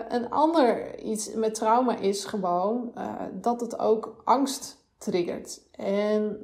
een 0.09 0.29
ander 0.29 0.99
iets 0.99 1.33
met 1.33 1.53
trauma 1.53 1.97
is 1.97 2.25
gewoon 2.25 2.93
dat 3.33 3.61
het 3.61 3.79
ook 3.79 4.21
angst 4.23 4.85
triggert. 4.97 5.61
En 5.71 6.37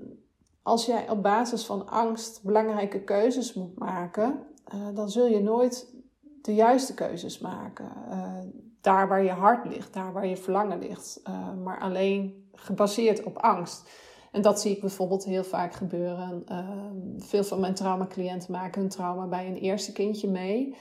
als 0.63 0.86
jij 0.86 1.10
op 1.10 1.23
basis 1.23 1.65
van 1.65 1.89
angst 1.89 2.43
belangrijke 2.43 2.99
keuzes 2.99 3.54
moet 3.54 3.78
maken, 3.78 4.39
uh, 4.73 4.88
dan 4.95 5.10
zul 5.10 5.26
je 5.26 5.41
nooit 5.41 5.93
de 6.41 6.56
juiste 6.56 6.93
keuzes 6.93 7.39
maken. 7.39 7.91
Uh, 8.10 8.38
daar 8.82 9.08
waar 9.08 9.23
je 9.23 9.32
hart 9.32 9.65
ligt, 9.65 9.93
daar 9.93 10.13
waar 10.13 10.28
je 10.28 10.38
verlangen 10.38 10.80
ligt, 10.80 11.21
uh, 11.28 11.54
maar 11.63 11.80
alleen 11.80 12.47
gebaseerd 12.54 13.23
op 13.23 13.38
angst. 13.38 13.89
En 14.32 14.41
dat 14.41 14.62
zie 14.62 14.71
ik 14.71 14.82
bijvoorbeeld 14.82 15.23
heel 15.23 15.43
vaak 15.43 15.73
gebeuren. 15.73 16.43
veel 17.17 17.43
van 17.43 17.60
mijn 17.60 17.73
trauma-cliënten 17.73 18.52
maken 18.52 18.82
hun 18.82 18.89
trauma 18.89 19.28
bij 19.28 19.47
een 19.47 19.58
eerste 19.58 19.91
kindje 19.91 20.30
mee. 20.30 20.76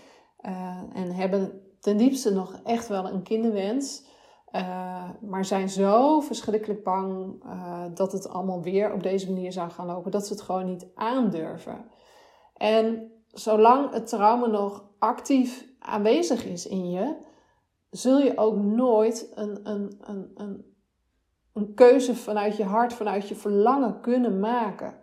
en 0.93 1.13
hebben 1.13 1.63
ten 1.81 1.97
diepste 1.97 2.33
nog 2.33 2.61
echt 2.65 2.89
wel 2.89 3.09
een 3.09 3.23
kinderwens. 3.23 4.05
Uh, 4.53 5.11
maar 5.21 5.45
zijn 5.45 5.69
zo 5.69 6.21
verschrikkelijk 6.21 6.85
bang 6.85 7.43
uh, 7.45 7.85
dat 7.95 8.13
het 8.13 8.29
allemaal 8.29 8.63
weer 8.63 8.93
op 8.93 9.03
deze 9.03 9.33
manier 9.33 9.53
zou 9.53 9.71
gaan 9.71 9.87
lopen, 9.87 10.11
dat 10.11 10.27
ze 10.27 10.33
het 10.33 10.43
gewoon 10.43 10.65
niet 10.65 10.87
aandurven. 10.95 11.85
En 12.57 13.13
zolang 13.27 13.93
het 13.93 14.07
trauma 14.07 14.47
nog 14.47 14.85
actief 14.99 15.67
aanwezig 15.79 16.45
is 16.45 16.67
in 16.67 16.91
je, 16.91 17.17
zul 17.91 18.19
je 18.19 18.39
ook 18.39 18.57
nooit 18.57 19.33
een, 19.35 19.61
een, 19.71 20.01
een, 20.01 20.31
een, 20.35 20.75
een 21.53 21.75
keuze 21.75 22.15
vanuit 22.15 22.57
je 22.57 22.65
hart, 22.65 22.93
vanuit 22.93 23.29
je 23.29 23.35
verlangen 23.35 24.01
kunnen 24.01 24.41
maken. 24.41 24.95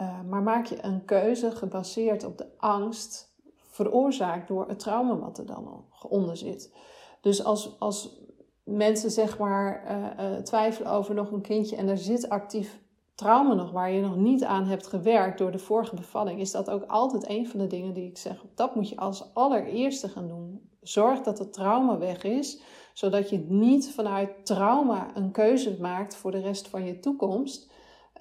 Uh, 0.00 0.20
maar 0.22 0.42
maak 0.42 0.66
je 0.66 0.84
een 0.84 1.04
keuze 1.04 1.50
gebaseerd 1.50 2.24
op 2.24 2.38
de 2.38 2.46
angst, 2.56 3.34
veroorzaakt 3.56 4.48
door 4.48 4.68
het 4.68 4.78
trauma 4.78 5.16
wat 5.16 5.38
er 5.38 5.46
dan 5.46 5.84
onder 6.08 6.36
zit. 6.36 6.74
Dus 7.20 7.44
als, 7.44 7.76
als 7.78 8.26
mensen 8.68 9.10
zeg 9.10 9.38
maar 9.38 9.84
uh, 9.84 10.30
uh, 10.30 10.36
twijfelen 10.36 10.92
over 10.92 11.14
nog 11.14 11.30
een 11.30 11.40
kindje 11.40 11.76
en 11.76 11.88
er 11.88 11.98
zit 11.98 12.28
actief 12.28 12.80
trauma 13.14 13.54
nog 13.54 13.70
waar 13.70 13.90
je 13.90 14.00
nog 14.00 14.16
niet 14.16 14.44
aan 14.44 14.64
hebt 14.64 14.86
gewerkt 14.86 15.38
door 15.38 15.50
de 15.50 15.58
vorige 15.58 15.94
bevalling, 15.94 16.40
is 16.40 16.50
dat 16.50 16.70
ook 16.70 16.84
altijd 16.86 17.28
een 17.28 17.48
van 17.48 17.60
de 17.60 17.66
dingen 17.66 17.94
die 17.94 18.08
ik 18.08 18.18
zeg. 18.18 18.44
Dat 18.54 18.74
moet 18.74 18.88
je 18.88 18.96
als 18.96 19.34
allereerste 19.34 20.08
gaan 20.08 20.28
doen. 20.28 20.70
Zorg 20.80 21.20
dat 21.20 21.38
het 21.38 21.52
trauma 21.52 21.98
weg 21.98 22.22
is, 22.22 22.60
zodat 22.92 23.30
je 23.30 23.38
niet 23.38 23.90
vanuit 23.90 24.46
trauma 24.46 25.16
een 25.16 25.30
keuze 25.30 25.76
maakt 25.80 26.16
voor 26.16 26.30
de 26.30 26.40
rest 26.40 26.68
van 26.68 26.84
je 26.84 26.98
toekomst, 26.98 27.70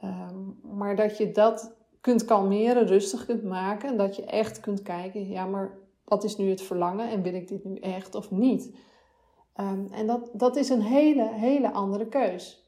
um, 0.04 0.60
maar 0.78 0.96
dat 0.96 1.18
je 1.18 1.32
dat 1.32 1.76
kunt 2.02 2.26
kalmeren, 2.26 2.88
rustig 2.88 3.26
kunt 3.26 3.44
maken 3.44 3.90
en 3.90 3.98
dat 3.98 4.16
je 4.16 4.26
echt 4.26 4.60
kunt 4.60 4.82
kijken, 4.82 5.30
ja, 5.30 5.46
maar 5.46 5.78
wat 6.04 6.24
is 6.24 6.38
nu 6.38 6.50
het 6.50 6.62
verlangen 6.62 7.10
en 7.10 7.22
wil 7.22 7.34
ik 7.34 7.48
dit 7.48 7.64
nu 7.64 7.76
echt 7.76 8.16
of 8.16 8.32
niet? 8.32 8.76
Um, 9.60 9.88
en 9.92 10.08
dat, 10.08 10.30
dat 10.34 10.56
is 10.56 10.70
een 10.70 10.82
hele, 10.82 11.30
hele 11.34 11.72
andere 11.72 12.08
keus. 12.08 12.66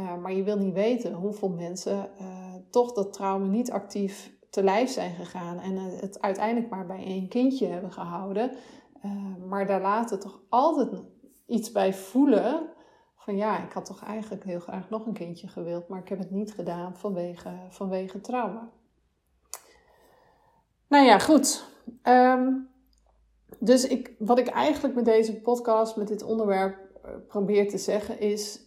Uh, 0.00 0.16
maar 0.16 0.32
je 0.32 0.42
wil 0.42 0.58
niet 0.58 0.74
weten 0.74 1.12
hoeveel 1.12 1.48
mensen 1.48 2.10
uh, 2.20 2.26
toch 2.70 2.92
dat 2.92 3.12
trauma 3.12 3.46
niet 3.46 3.70
actief 3.70 4.32
te 4.50 4.62
lijf 4.62 4.90
zijn 4.90 5.14
gegaan 5.14 5.58
en 5.58 5.76
het 5.76 6.20
uiteindelijk 6.20 6.70
maar 6.70 6.86
bij 6.86 7.04
één 7.04 7.28
kindje 7.28 7.66
hebben 7.66 7.92
gehouden. 7.92 8.50
maar 9.48 9.66
daar 9.66 9.80
later 9.80 10.18
toch 10.18 10.40
altijd 10.48 10.88
iets 11.46 11.72
bij 11.72 11.94
voelen 11.94 12.72
van 13.16 13.36
ja, 13.36 13.64
ik 13.64 13.72
had 13.72 13.84
toch 13.84 14.04
eigenlijk 14.04 14.44
heel 14.44 14.60
graag 14.60 14.90
nog 14.90 15.06
een 15.06 15.12
kindje 15.12 15.48
gewild, 15.48 15.88
maar 15.88 16.00
ik 16.00 16.08
heb 16.08 16.18
het 16.18 16.30
niet 16.30 16.54
gedaan 16.54 16.96
vanwege, 16.96 17.50
vanwege 17.68 18.20
trauma. 18.20 18.70
Nou 20.88 21.04
ja, 21.04 21.18
goed. 21.18 21.64
Um, 22.02 22.71
dus 23.64 23.86
ik, 23.86 24.14
wat 24.18 24.38
ik 24.38 24.46
eigenlijk 24.46 24.94
met 24.94 25.04
deze 25.04 25.40
podcast, 25.40 25.96
met 25.96 26.08
dit 26.08 26.22
onderwerp 26.22 26.76
uh, 26.76 27.10
probeer 27.28 27.68
te 27.68 27.78
zeggen, 27.78 28.20
is 28.20 28.60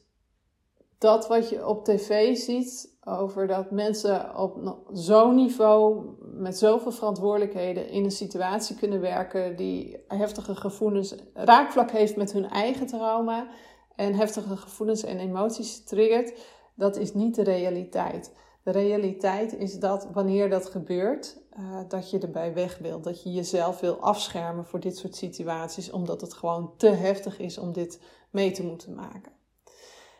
dat 0.97 1.27
wat 1.27 1.49
je 1.49 1.67
op 1.67 1.85
tv 1.85 2.35
ziet 2.35 2.97
over 3.03 3.47
dat 3.47 3.71
mensen 3.71 4.37
op 4.37 4.83
zo'n 4.91 5.35
niveau 5.35 6.05
met 6.19 6.57
zoveel 6.57 6.91
verantwoordelijkheden 6.91 7.89
in 7.89 8.03
een 8.03 8.11
situatie 8.11 8.75
kunnen 8.75 9.01
werken 9.01 9.55
die 9.55 10.03
heftige 10.07 10.55
gevoelens, 10.55 11.15
raakvlak 11.33 11.91
heeft 11.91 12.15
met 12.15 12.31
hun 12.31 12.49
eigen 12.49 12.87
trauma 12.87 13.47
en 13.95 14.13
heftige 14.13 14.57
gevoelens 14.57 15.03
en 15.03 15.19
emoties 15.19 15.83
triggert, 15.83 16.39
dat 16.75 16.97
is 16.97 17.13
niet 17.13 17.35
de 17.35 17.43
realiteit. 17.43 18.33
De 18.65 18.71
realiteit 18.71 19.57
is 19.57 19.79
dat 19.79 20.07
wanneer 20.13 20.49
dat 20.49 20.65
gebeurt, 20.65 21.37
uh, 21.59 21.79
dat 21.87 22.09
je 22.09 22.19
erbij 22.19 22.53
weg 22.53 22.77
wilt. 22.77 23.03
Dat 23.03 23.23
je 23.23 23.31
jezelf 23.31 23.79
wil 23.79 23.99
afschermen 23.99 24.65
voor 24.65 24.79
dit 24.79 24.97
soort 24.97 25.15
situaties, 25.15 25.91
omdat 25.91 26.21
het 26.21 26.33
gewoon 26.33 26.73
te 26.77 26.87
heftig 26.87 27.39
is 27.39 27.57
om 27.57 27.73
dit 27.73 28.01
mee 28.29 28.51
te 28.51 28.63
moeten 28.63 28.95
maken. 28.95 29.31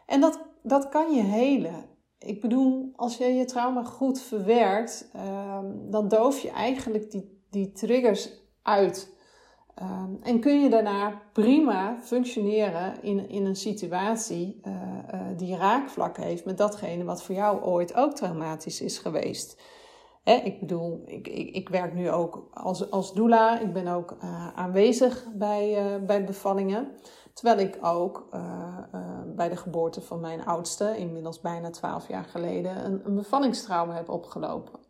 En 0.06 0.22
dat, 0.22 0.40
dat 0.64 0.90
kan 0.90 1.14
je 1.14 1.22
helen. 1.22 1.86
Ik 2.20 2.42
bedoel, 2.42 2.92
als 2.96 3.18
je 3.18 3.26
je 3.26 3.46
trauma 3.46 3.84
goed 3.84 4.22
verwerkt, 4.22 5.10
uh, 5.16 5.60
dan 5.90 6.08
doof 6.08 6.40
je 6.40 6.50
eigenlijk 6.50 7.12
die, 7.12 7.42
die 7.50 7.72
triggers 7.72 8.30
uit. 8.62 9.15
Um, 9.82 10.20
en 10.22 10.40
kun 10.40 10.62
je 10.62 10.70
daarna 10.70 11.22
prima 11.34 11.98
functioneren 12.02 13.02
in, 13.02 13.30
in 13.30 13.46
een 13.46 13.56
situatie 13.56 14.62
uh, 14.64 14.74
uh, 14.74 15.22
die 15.38 15.56
raakvlak 15.56 16.18
heeft 16.18 16.46
met 16.46 16.58
datgene 16.58 17.04
wat 17.04 17.24
voor 17.24 17.36
jou 17.36 17.62
ooit 17.64 17.96
ook 17.96 18.14
traumatisch 18.14 18.82
is 18.82 18.98
geweest. 18.98 19.62
Hè, 20.24 20.34
ik 20.34 20.60
bedoel, 20.60 21.02
ik, 21.06 21.28
ik, 21.28 21.56
ik 21.56 21.70
werk 21.70 21.94
nu 21.94 22.12
ook 22.12 22.50
als, 22.54 22.92
als 22.92 23.14
doula. 23.14 23.60
Ik 23.60 23.74
ben 23.74 23.88
ook 23.88 24.18
aanwezig 24.56 25.26
bij, 25.34 26.00
bij 26.06 26.26
bevallingen. 26.26 26.92
Terwijl 27.34 27.60
ik 27.60 27.78
ook 27.82 28.28
bij 29.36 29.50
de 29.50 29.56
geboorte 29.56 30.02
van 30.02 30.20
mijn 30.20 30.46
oudste, 30.46 30.98
inmiddels 30.98 31.42
bijna 31.42 31.70
12 31.70 32.08
jaar 32.08 32.24
geleden, 32.24 33.02
een 33.06 33.16
bevallingstrauma 33.16 33.94
heb 33.94 34.10
opgelopen. 34.10 34.85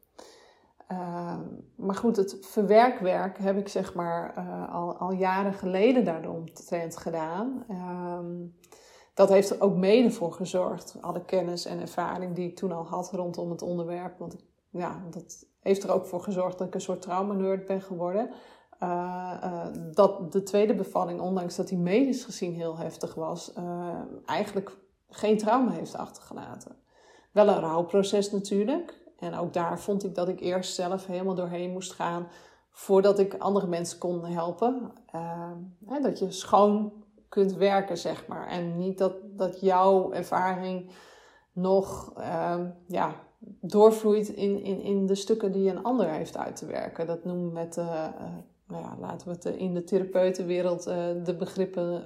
Ehm, 0.87 1.41
maar 1.75 1.95
goed, 1.95 2.15
het 2.15 2.37
verwerkwerk 2.41 3.37
heb 3.37 3.57
ik 3.57 3.67
zeg 3.67 3.93
maar 3.93 4.33
uh, 4.37 4.73
al, 4.73 4.97
al 4.97 5.11
jaren 5.11 5.53
geleden 5.53 6.05
daaromtrent 6.05 6.97
gedaan. 6.97 7.63
Ehm, 7.67 8.33
dat 9.13 9.29
heeft 9.29 9.49
er 9.49 9.61
ook 9.61 9.75
mede 9.75 10.11
voor 10.11 10.33
gezorgd. 10.33 10.97
Alle 11.01 11.25
kennis 11.25 11.65
en 11.65 11.79
ervaring 11.79 12.35
die 12.35 12.49
ik 12.49 12.55
toen 12.55 12.71
al 12.71 12.85
had 12.85 13.11
rondom 13.11 13.49
het 13.49 13.61
onderwerp. 13.61 14.19
Want 14.19 14.35
ja, 14.69 15.03
dat 15.09 15.45
heeft 15.59 15.83
er 15.83 15.91
ook 15.91 16.05
voor 16.05 16.21
gezorgd 16.21 16.57
dat 16.57 16.67
ik 16.67 16.73
een 16.73 16.81
soort 16.81 17.01
trauma-nerd 17.01 17.65
ben 17.65 17.81
geworden. 17.81 18.29
Uh, 18.83 19.33
uh, 19.43 19.65
dat 19.91 20.31
de 20.31 20.43
tweede 20.43 20.75
bevalling, 20.75 21.19
ondanks 21.19 21.55
dat 21.55 21.67
die 21.67 21.77
medisch 21.77 22.23
gezien 22.23 22.53
heel 22.53 22.77
heftig 22.77 23.13
was, 23.13 23.53
eigenlijk 24.25 24.77
geen 25.09 25.37
trauma 25.37 25.71
heeft 25.71 25.95
achtergelaten. 25.95 26.75
Wel 27.31 27.47
een 27.47 27.59
rouwproces 27.59 28.31
natuurlijk. 28.31 29.04
En 29.19 29.35
ook 29.35 29.53
daar 29.53 29.79
vond 29.79 30.03
ik 30.03 30.15
dat 30.15 30.27
ik 30.27 30.39
eerst 30.39 30.75
zelf 30.75 31.05
helemaal 31.05 31.35
doorheen 31.35 31.71
moest 31.71 31.93
gaan 31.93 32.27
voordat 32.71 33.19
ik 33.19 33.33
andere 33.33 33.67
mensen 33.67 33.97
kon 33.97 34.25
helpen. 34.25 34.91
Uh, 35.15 35.51
hè, 35.85 35.99
dat 35.99 36.19
je 36.19 36.31
schoon 36.31 36.93
kunt 37.29 37.53
werken, 37.53 37.97
zeg 37.97 38.27
maar. 38.27 38.47
En 38.47 38.77
niet 38.77 38.97
dat, 38.97 39.13
dat 39.23 39.59
jouw 39.59 40.11
ervaring 40.11 40.89
nog 41.51 42.13
uh, 42.17 42.59
ja, 42.87 43.15
doorvloeit 43.61 44.27
in, 44.27 44.63
in, 44.63 44.81
in 44.81 45.05
de 45.05 45.15
stukken 45.15 45.51
die 45.51 45.69
een 45.69 45.83
ander 45.83 46.09
heeft 46.09 46.37
uit 46.37 46.55
te 46.55 46.65
werken. 46.65 47.07
Dat 47.07 47.25
noemen 47.25 47.47
we 47.47 47.53
met, 47.53 47.77
uh, 47.77 48.07
nou 48.67 48.83
ja, 48.83 48.95
laten 48.99 49.27
we 49.27 49.33
het 49.33 49.45
in 49.45 49.73
de 49.73 49.83
therapeutenwereld 49.83 50.87
eh, 50.87 50.97
de 51.23 51.35
begrippen 51.35 52.03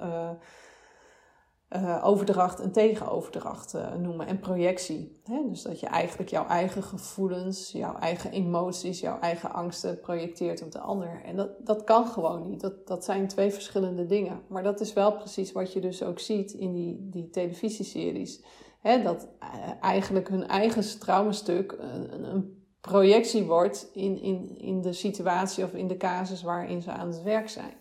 uh, 1.76 2.00
overdracht 2.04 2.60
en 2.60 2.72
tegenoverdracht 2.72 3.74
uh, 3.74 3.94
noemen 3.94 4.26
en 4.26 4.38
projectie. 4.38 5.20
Dus 5.48 5.62
dat 5.62 5.80
je 5.80 5.86
eigenlijk 5.86 6.30
jouw 6.30 6.46
eigen 6.46 6.82
gevoelens, 6.82 7.72
jouw 7.72 7.96
eigen 7.96 8.30
emoties, 8.30 9.00
jouw 9.00 9.18
eigen 9.20 9.52
angsten 9.52 10.00
projecteert 10.00 10.62
op 10.62 10.72
de 10.72 10.78
ander. 10.78 11.22
En 11.24 11.36
dat, 11.36 11.50
dat 11.66 11.84
kan 11.84 12.06
gewoon 12.06 12.48
niet. 12.48 12.60
Dat, 12.60 12.86
dat 12.86 13.04
zijn 13.04 13.28
twee 13.28 13.50
verschillende 13.50 14.06
dingen. 14.06 14.40
Maar 14.46 14.62
dat 14.62 14.80
is 14.80 14.92
wel 14.92 15.12
precies 15.12 15.52
wat 15.52 15.72
je 15.72 15.80
dus 15.80 16.02
ook 16.02 16.18
ziet 16.18 16.52
in 16.52 16.72
die, 16.72 17.08
die 17.10 17.30
televisieseries. 17.30 18.42
Dat 18.82 19.28
uh, 19.42 19.48
eigenlijk 19.80 20.28
hun 20.28 20.46
eigen 20.46 20.98
traumastuk 20.98 21.76
een, 21.78 22.34
een 22.34 22.64
projectie 22.80 23.44
wordt 23.44 23.90
in, 23.92 24.20
in, 24.22 24.58
in 24.58 24.80
de 24.80 24.92
situatie 24.92 25.64
of 25.64 25.72
in 25.72 25.88
de 25.88 25.96
casus 25.96 26.42
waarin 26.42 26.82
ze 26.82 26.90
aan 26.90 27.08
het 27.08 27.22
werk 27.22 27.48
zijn. 27.48 27.72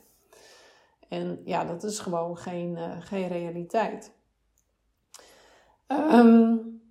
En 1.09 1.41
ja, 1.45 1.65
dat 1.65 1.83
is 1.83 1.99
gewoon 1.99 2.37
geen, 2.37 2.71
uh, 2.77 2.91
geen 2.99 3.27
realiteit. 3.27 4.11
Um, 5.87 6.81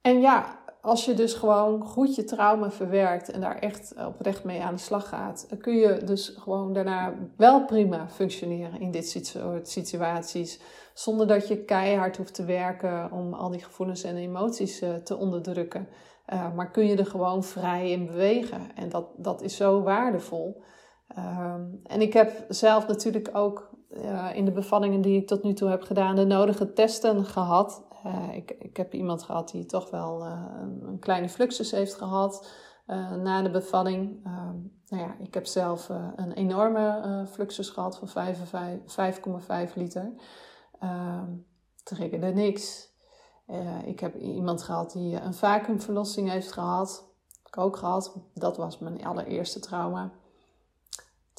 en 0.00 0.20
ja, 0.20 0.60
als 0.80 1.04
je 1.04 1.14
dus 1.14 1.34
gewoon 1.34 1.84
goed 1.84 2.14
je 2.14 2.24
trauma 2.24 2.70
verwerkt 2.70 3.30
en 3.30 3.40
daar 3.40 3.58
echt 3.58 3.94
oprecht 4.06 4.44
mee 4.44 4.62
aan 4.62 4.74
de 4.74 4.80
slag 4.80 5.08
gaat, 5.08 5.46
dan 5.48 5.58
kun 5.58 5.74
je 5.74 6.04
dus 6.04 6.28
gewoon 6.38 6.72
daarna 6.72 7.14
wel 7.36 7.64
prima 7.64 8.08
functioneren 8.08 8.80
in 8.80 8.90
dit 8.90 9.08
soort 9.08 9.68
situaties. 9.68 10.60
Zonder 10.94 11.26
dat 11.26 11.48
je 11.48 11.64
keihard 11.64 12.16
hoeft 12.16 12.34
te 12.34 12.44
werken 12.44 13.12
om 13.12 13.34
al 13.34 13.50
die 13.50 13.64
gevoelens 13.64 14.02
en 14.02 14.16
emoties 14.16 14.82
te 15.04 15.16
onderdrukken. 15.16 15.88
Uh, 16.32 16.54
maar 16.54 16.70
kun 16.70 16.86
je 16.86 16.96
er 16.96 17.06
gewoon 17.06 17.44
vrij 17.44 17.90
in 17.90 18.06
bewegen. 18.06 18.70
En 18.74 18.88
dat, 18.88 19.06
dat 19.16 19.42
is 19.42 19.56
zo 19.56 19.82
waardevol. 19.82 20.62
Ehm, 21.08 21.64
en 21.82 22.00
ik 22.00 22.12
heb 22.12 22.44
zelf 22.48 22.86
natuurlijk 22.86 23.30
ook 23.32 23.70
uh, 23.90 24.30
in 24.34 24.44
de 24.44 24.52
bevallingen 24.52 25.00
die 25.00 25.20
ik 25.20 25.26
tot 25.26 25.42
nu 25.42 25.52
toe 25.52 25.68
heb 25.68 25.82
gedaan, 25.82 26.16
de 26.16 26.24
nodige 26.24 26.72
testen 26.72 27.24
gehad. 27.24 27.84
Uh, 28.06 28.34
ik, 28.34 28.50
ik 28.50 28.76
heb 28.76 28.94
iemand 28.94 29.22
gehad 29.22 29.50
die 29.50 29.66
toch 29.66 29.90
wel 29.90 30.26
uh, 30.26 30.42
een 30.60 30.98
kleine 30.98 31.28
fluxus 31.28 31.70
heeft 31.70 31.94
gehad 31.94 32.50
na 33.22 33.42
de 33.42 33.50
bevalling. 33.50 34.24
Ehm, 34.24 34.56
nou 34.88 35.02
ja, 35.02 35.16
ik 35.18 35.34
heb 35.34 35.46
zelf 35.46 35.88
een 36.16 36.32
enorme 36.32 37.26
fluxus 37.30 37.68
gehad 37.68 37.98
van 37.98 38.08
5,5 39.68 39.74
liter. 39.74 40.12
Um, 40.82 41.46
triggerde 41.82 42.26
niks. 42.26 42.92
ik 43.84 44.00
heb 44.00 44.16
iemand 44.16 44.62
gehad 44.62 44.92
die 44.92 45.20
een 45.20 45.34
vacuümverlossing 45.34 46.30
heeft 46.30 46.52
gehad. 46.52 47.10
Ik 47.46 47.58
ook 47.58 47.76
gehad. 47.76 48.16
Dat 48.34 48.56
was 48.56 48.78
mijn 48.78 49.04
allereerste 49.04 49.60
trauma 49.60 50.12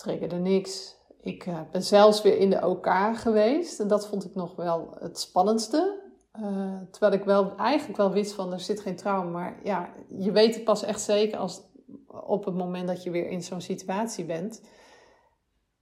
triggerde 0.03 0.35
niks. 0.35 0.95
Ik 1.21 1.45
uh, 1.45 1.59
ben 1.71 1.83
zelfs 1.83 2.21
weer 2.21 2.37
in 2.37 2.49
de 2.49 2.67
OK 2.67 2.87
geweest. 3.13 3.79
En 3.79 3.87
dat 3.87 4.07
vond 4.07 4.25
ik 4.25 4.35
nog 4.35 4.55
wel 4.55 4.95
het 4.99 5.19
spannendste. 5.19 6.01
Uh, 6.39 6.77
terwijl 6.91 7.13
ik 7.13 7.23
wel 7.23 7.55
eigenlijk 7.55 7.97
wel 7.97 8.11
wist 8.11 8.33
van 8.33 8.53
er 8.53 8.59
zit 8.59 8.79
geen 8.79 8.95
trauma. 8.95 9.29
Maar 9.29 9.59
ja, 9.63 9.89
je 10.17 10.31
weet 10.31 10.55
het 10.55 10.63
pas 10.63 10.83
echt 10.83 11.01
zeker 11.01 11.37
als 11.37 11.61
op 12.07 12.45
het 12.45 12.55
moment 12.55 12.87
dat 12.87 13.03
je 13.03 13.11
weer 13.11 13.29
in 13.29 13.43
zo'n 13.43 13.61
situatie 13.61 14.25
bent. 14.25 14.61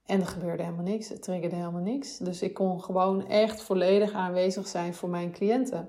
En 0.06 0.20
er 0.20 0.26
gebeurde 0.26 0.62
helemaal 0.62 0.84
niks. 0.84 1.08
Het 1.08 1.22
triggerde 1.22 1.56
helemaal 1.56 1.82
niks. 1.82 2.18
Dus 2.18 2.42
ik 2.42 2.54
kon 2.54 2.82
gewoon 2.82 3.26
echt 3.26 3.62
volledig 3.62 4.12
aanwezig 4.12 4.66
zijn 4.66 4.94
voor 4.94 5.08
mijn 5.08 5.32
cliënten. 5.32 5.88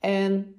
En 0.00 0.55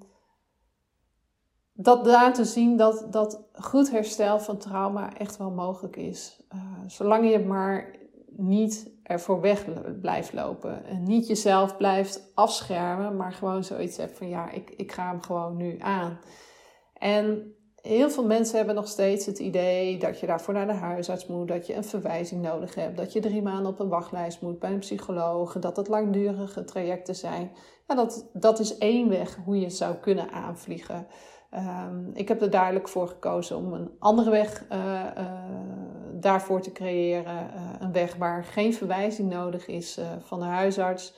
dat 1.80 2.06
laten 2.06 2.46
zien 2.46 2.78
dat, 2.78 3.08
dat 3.10 3.42
goed 3.54 3.92
herstel 3.92 4.40
van 4.40 4.58
trauma 4.58 5.18
echt 5.18 5.38
wel 5.38 5.52
mogelijk 5.52 5.96
is. 5.96 6.40
Uh, 6.56 6.62
zolang 6.88 7.32
je 7.32 7.40
maar 7.40 7.96
niet 8.28 8.92
ervoor 9.04 9.42
weg 9.42 9.66
blijft 10.02 10.34
lopen. 10.34 10.86
En 10.86 11.04
niet 11.04 11.28
jezelf 11.28 11.78
blijft 11.78 12.32
afschermen, 12.34 13.16
maar 13.16 13.34
gewoon 13.34 13.64
zoiets 13.64 13.98
hebt 13.98 14.18
van 14.18 14.30
ja, 14.30 14.52
ik, 14.52 14.70
ik 14.70 14.92
ga 14.92 15.10
hem 15.10 15.22
gewoon 15.22 15.58
nu 15.58 15.76
aan. 15.80 16.20
En 16.94 17.56
heel 17.82 18.10
veel 18.10 18.26
mensen 18.26 18.58
hebben 18.58 18.76
nog 18.76 18.88
steeds 18.88 19.26
het 19.26 19.40
idee 19.40 19.98
dat 19.98 20.20
je 20.20 20.28
daarvoor 20.28 20.54
naar 20.54 20.68
de 20.68 20.74
huisarts 20.74 21.28
moet, 21.28 21.48
dat 21.48 21.68
je 21.68 21.76
een 21.76 21.84
verwijzing 21.84 22.42
nodig 22.42 22.76
hebt, 22.76 22.98
dat 22.98 23.14
je 23.14 23.20
drie 23.20 23.42
maanden 23.42 23.72
op 23.72 23.80
een 23.80 23.90
wachtlijst 23.90 24.42
moet 24.42 24.60
bij 24.60 24.72
een 24.72 24.80
psycholoog, 24.80 25.60
dat 25.60 25.78
het 25.78 25.88
langdurige 25.88 26.64
trajecten 26.64 27.16
zijn. 27.16 27.52
Ja, 27.88 27.96
dat, 27.96 28.30
dat 28.34 28.60
is 28.60 28.78
één 28.78 29.10
weg 29.10 29.40
hoe 29.46 29.60
je 29.60 29.70
zou 29.70 29.96
kunnen 29.96 30.32
aanvliegen. 30.32 31.08
Um, 31.54 32.10
ik 32.14 32.28
heb 32.28 32.42
er 32.42 32.50
duidelijk 32.50 32.88
voor 32.88 33.08
gekozen 33.08 33.58
om 33.58 33.74
een 33.74 33.92
andere 34.00 34.30
weg 34.30 34.66
uh, 34.72 35.06
uh, 35.18 35.32
daarvoor 36.14 36.62
te 36.62 36.72
creëren. 36.72 37.50
Uh, 37.56 37.72
een 37.80 37.92
weg 37.92 38.16
waar 38.16 38.44
geen 38.44 38.74
verwijzing 38.74 39.30
nodig 39.30 39.68
is 39.68 40.00
van 40.20 40.40
de 40.40 40.46
huisarts. 40.46 41.14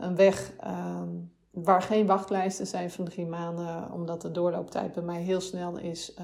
een 0.00 0.16
weg 0.16 0.52
um, 0.66 1.32
waar 1.50 1.82
geen 1.82 2.06
wachtlijsten 2.06 2.66
zijn 2.66 2.90
van 2.90 3.04
drie 3.04 3.26
maanden, 3.26 3.92
omdat 3.92 4.22
de 4.22 4.30
doorlooptijd 4.30 4.92
bij 4.92 5.02
mij 5.02 5.20
heel 5.20 5.40
snel 5.40 5.78
is. 5.78 6.16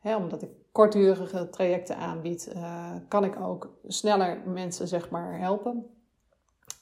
Hè, 0.00 0.16
omdat 0.16 0.42
ik 0.42 0.50
kortdurige 0.72 1.48
trajecten 1.48 1.96
aanbied, 1.96 2.54
kan 3.08 3.24
ik 3.24 3.40
ook 3.40 3.78
sneller 3.86 4.42
mensen 4.46 4.88
zeg 4.88 5.10
maar 5.10 5.38
helpen. 5.38 5.86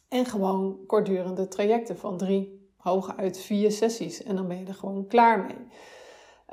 En 0.08 0.24
gewoon 0.24 0.86
kortdurende 0.86 1.48
trajecten 1.48 1.98
van 1.98 2.16
drie 2.16 2.61
hooguit 2.82 3.38
vier 3.38 3.72
sessies 3.72 4.22
en 4.22 4.36
dan 4.36 4.48
ben 4.48 4.58
je 4.58 4.66
er 4.66 4.74
gewoon 4.74 5.06
klaar 5.06 5.38
mee. 5.38 5.66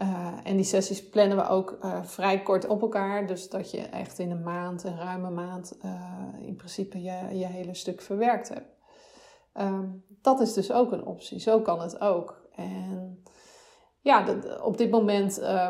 Uh, 0.02 0.38
en 0.44 0.56
die 0.56 0.66
sessies 0.66 1.10
plannen 1.10 1.38
we 1.38 1.48
ook 1.48 1.78
uh, 1.82 2.04
vrij 2.04 2.44
kort 2.44 2.68
op 2.68 2.82
elkaar. 2.82 3.28
Dus 3.28 3.50
dat 3.50 3.72
je 3.72 3.82
echt 3.82 4.20
in 4.20 4.32
een 4.32 4.44
maand, 4.44 4.84
een 4.84 4.98
ruime 4.98 5.30
maand, 5.30 5.78
uh, 5.86 6.02
in 6.40 6.56
principe 6.56 7.02
je, 7.02 7.38
je 7.38 7.46
hele 7.46 7.74
stuk 7.74 8.02
verwerkt 8.02 8.50
hebt. 8.50 8.78
Um, 9.54 10.04
dat 10.22 10.40
is 10.40 10.54
dus 10.54 10.72
ook 10.72 10.92
een 10.92 11.06
optie. 11.06 11.40
Zo 11.40 11.62
kan 11.62 11.82
het 11.82 12.00
ook. 12.00 12.48
En 12.56 13.24
ja, 14.02 14.26
op 14.64 14.78
dit 14.78 14.92
moment 14.92 15.40
uh, 15.40 15.70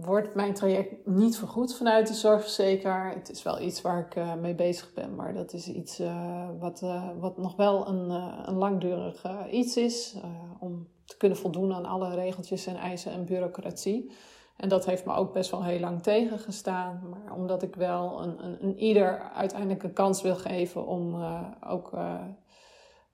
wordt 0.00 0.34
mijn 0.34 0.54
traject 0.54 1.06
niet 1.06 1.38
vergoed 1.38 1.76
vanuit 1.76 2.06
de 2.06 2.14
zorgverzekeraar. 2.14 3.14
Het 3.14 3.30
is 3.30 3.42
wel 3.42 3.60
iets 3.60 3.82
waar 3.82 4.06
ik 4.06 4.16
uh, 4.16 4.34
mee 4.34 4.54
bezig 4.54 4.92
ben, 4.92 5.14
maar 5.14 5.34
dat 5.34 5.52
is 5.52 5.68
iets 5.68 6.00
uh, 6.00 6.48
wat, 6.58 6.80
wat 7.18 7.38
nog 7.38 7.56
wel 7.56 7.88
een, 7.88 8.10
een 8.48 8.54
langdurig 8.54 9.24
iets 9.50 9.76
is. 9.76 10.16
om 10.58 10.88
te 11.04 11.16
kunnen 11.16 11.38
voldoen 11.38 11.72
aan 11.72 11.84
alle 11.84 12.14
regeltjes 12.14 12.66
en 12.66 12.76
eisen 12.76 13.12
en 13.12 13.24
bureaucratie. 13.24 14.12
En 14.56 14.68
dat 14.68 14.86
heeft 14.86 15.04
me 15.04 15.14
ook 15.14 15.32
best 15.32 15.50
wel 15.50 15.64
heel 15.64 15.80
lang 15.80 16.02
tegengestaan. 16.02 17.02
Maar 17.10 17.34
omdat 17.34 17.62
ik 17.62 17.74
wel 17.74 18.22
een, 18.22 18.44
een, 18.44 18.56
een 18.60 18.78
ieder 18.78 19.30
uiteindelijk 19.34 19.82
een 19.82 19.92
kans 19.92 20.22
wil 20.22 20.36
geven 20.36 20.86
om 20.86 21.24
ook 21.66 21.90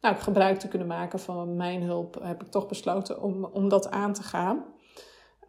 nou, 0.00 0.16
gebruik 0.16 0.58
te 0.58 0.68
kunnen 0.68 0.88
maken 0.88 1.18
van 1.18 1.56
mijn 1.56 1.82
hulp, 1.82 2.18
heb 2.22 2.42
ik 2.42 2.50
toch 2.50 2.68
besloten 2.68 3.22
om, 3.22 3.44
om 3.44 3.68
dat 3.68 3.90
aan 3.90 4.12
te 4.12 4.22
gaan. 4.22 4.64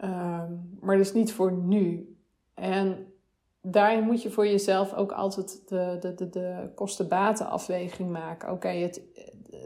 Uh, 0.04 0.44
maar 0.80 0.98
dus 0.98 1.14
niet 1.14 1.34
voor 1.34 1.52
nu. 1.52 2.16
En 2.54 3.14
daarin 3.62 4.04
moet 4.04 4.22
je 4.22 4.32
voor 4.32 4.48
jezelf 4.48 4.94
ook 4.94 5.12
altijd 5.12 5.70
de, 5.70 5.98
de, 6.00 6.14
de, 6.14 6.30
de 6.30 6.72
kosten-baten-afweging 6.76 8.12
maken. 8.12 8.52
Oké, 8.52 8.68
het, 8.68 9.02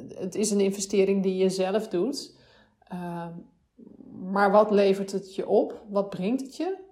het 0.08 0.36
is 0.36 0.52
een 0.52 0.60
investering 0.60 1.24
die 1.24 1.36
je 1.36 1.50
zelf 1.50 1.88
doet. 1.88 2.38
Uh, 2.94 3.28
maar 4.22 4.52
wat 4.52 4.72
levert 4.72 5.12
het 5.12 5.36
je 5.36 5.48
op? 5.48 5.84
Wat 5.90 6.10
brengt 6.10 6.42
het 6.42 6.56
je? 6.56 6.84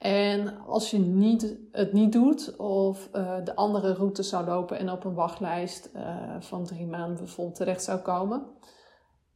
En 0.00 0.58
als 0.66 0.90
je 0.90 0.98
niet, 0.98 1.56
het 1.72 1.92
niet 1.92 2.12
doet 2.12 2.56
of 2.56 3.08
de 3.44 3.52
andere 3.54 3.94
route 3.94 4.22
zou 4.22 4.46
lopen 4.46 4.78
en 4.78 4.90
op 4.90 5.04
een 5.04 5.14
wachtlijst 5.14 5.90
van 6.38 6.64
drie 6.64 6.86
maanden 6.86 7.16
bijvoorbeeld 7.16 7.56
terecht 7.56 7.82
zou 7.82 7.98
komen, 7.98 8.46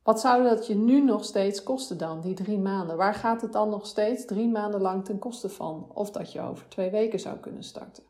wat 0.02 0.20
zou 0.20 0.42
dat 0.42 0.66
je 0.66 0.74
nu 0.74 1.04
nog 1.04 1.24
steeds 1.24 1.62
kosten 1.62 1.98
dan, 1.98 2.20
die 2.20 2.34
drie 2.34 2.58
maanden? 2.58 2.96
Waar 2.96 3.14
gaat 3.14 3.42
het 3.42 3.52
dan 3.52 3.70
nog 3.70 3.86
steeds 3.86 4.24
drie 4.24 4.48
maanden 4.48 4.80
lang 4.80 5.04
ten 5.04 5.18
koste 5.18 5.48
van? 5.48 5.90
Of 5.94 6.10
dat 6.10 6.32
je 6.32 6.40
over 6.40 6.68
twee 6.68 6.90
weken 6.90 7.20
zou 7.20 7.38
kunnen 7.38 7.62
starten? 7.62 8.02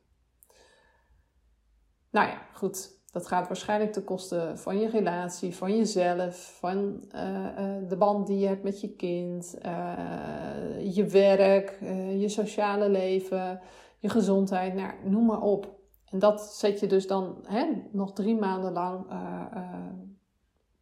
Nou 2.10 2.28
ja, 2.28 2.46
goed. 2.52 3.02
Dat 3.14 3.26
gaat 3.26 3.46
waarschijnlijk 3.46 3.92
ten 3.92 4.04
koste 4.04 4.52
van 4.54 4.78
je 4.78 4.88
relatie, 4.88 5.56
van 5.56 5.76
jezelf, 5.76 6.56
van 6.58 7.04
uh, 7.14 7.20
uh, 7.58 7.88
de 7.88 7.96
band 7.96 8.26
die 8.26 8.38
je 8.38 8.46
hebt 8.46 8.62
met 8.62 8.80
je 8.80 8.88
kind, 8.88 9.58
uh, 9.66 10.94
je 10.94 11.06
werk, 11.06 11.78
je 12.18 12.28
sociale 12.28 12.88
leven, 12.88 13.60
je 13.98 14.08
gezondheid, 14.08 14.74
nou, 14.74 14.92
noem 15.04 15.26
maar 15.26 15.40
op. 15.40 15.78
En 16.10 16.18
dat 16.18 16.40
zet 16.40 16.80
je 16.80 16.86
dus 16.86 17.06
dan 17.06 17.38
hè, 17.42 17.66
nog 17.90 18.12
drie 18.12 18.36
maanden 18.36 18.72
lang 18.72 19.06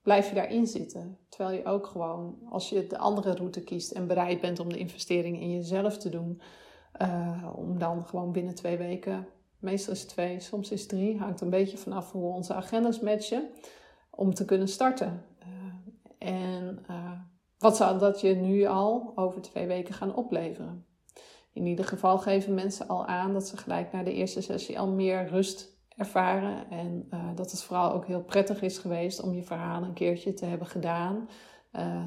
blijf 0.03 0.29
je 0.29 0.35
daarin 0.35 0.67
zitten. 0.67 1.19
Terwijl 1.29 1.57
je 1.59 1.65
ook 1.65 1.87
gewoon, 1.87 2.39
als 2.51 2.69
je 2.69 2.87
de 2.87 2.99
andere 2.99 3.35
route 3.35 3.65
kiest 3.65 3.91
en 3.91 4.07
bereid 4.07 4.41
bent 4.41 4.61
om 4.61 4.69
de 4.69 4.79
investering 4.79 5.41
in 5.41 5.51
jezelf 5.51 5.99
te 5.99 6.09
doen, 6.09 6.41
om 7.55 7.79
dan 7.79 8.05
gewoon 8.05 8.33
binnen 8.33 8.55
twee 8.55 8.77
weken, 8.77 9.27
meestal 9.63 9.93
is 9.93 10.05
twee, 10.05 10.41
soms 10.41 10.71
is 10.71 10.87
drie, 10.87 11.19
hangt 11.19 11.41
een 11.41 11.51
beetje 11.51 11.79
vanaf 11.79 12.13
hoe 12.13 12.35
onze 12.35 12.55
agendas 12.55 13.01
matchen, 13.01 13.49
om 14.11 14.35
te 14.35 14.45
kunnen 14.45 14.69
starten. 14.69 15.25
Uh, 15.43 15.49
en 16.19 16.85
uh, 16.91 17.13
wat 17.59 17.77
zou 17.77 17.99
dat 17.99 18.21
je 18.21 18.35
nu 18.35 18.65
al 18.65 19.13
over 19.15 19.43
twee 19.43 19.67
weken 19.67 19.95
gaan 19.95 20.15
opleveren? 20.15 20.87
In 21.53 21.67
ieder 21.67 21.85
geval 21.85 22.19
geven 22.19 22.55
mensen 22.55 22.89
al 22.89 23.07
aan 23.07 23.33
dat 23.33 23.49
ze 23.49 23.57
gelijk 23.57 23.93
na 23.93 24.03
de 24.03 24.13
eerste 24.13 24.41
sessie 24.41 24.79
al 24.79 24.89
meer 24.89 25.27
rust 25.29 25.81
ervaren. 25.97 26.71
En 26.71 27.09
uh, 27.11 27.29
dat 27.35 27.51
het 27.51 27.63
vooral 27.63 27.93
ook 27.93 28.07
heel 28.07 28.23
prettig 28.23 28.63
is 28.63 28.79
geweest 28.79 29.23
om 29.23 29.33
je 29.35 29.43
verhaal 29.43 29.83
een 29.83 29.93
keertje 29.93 30.35
te 30.35 30.45
hebben 30.45 30.67
gedaan. 30.67 31.29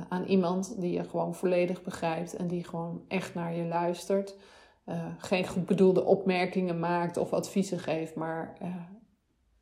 Aan 0.09 0.23
iemand 0.23 0.81
die 0.81 0.91
je 0.91 1.03
gewoon 1.03 1.35
volledig 1.35 1.83
begrijpt 1.83 2.35
en 2.35 2.47
die 2.47 2.63
gewoon 2.63 3.05
echt 3.07 3.33
naar 3.33 3.55
je 3.55 3.63
luistert. 3.63 4.35
Uh, 4.85 5.05
geen 5.17 5.47
goed 5.47 5.65
bedoelde 5.65 6.03
opmerkingen 6.03 6.79
maakt 6.79 7.17
of 7.17 7.33
adviezen 7.33 7.79
geeft, 7.79 8.15
maar 8.15 8.57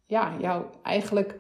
ja, 0.06 0.38
jou 0.40 0.66
eigenlijk 0.82 1.40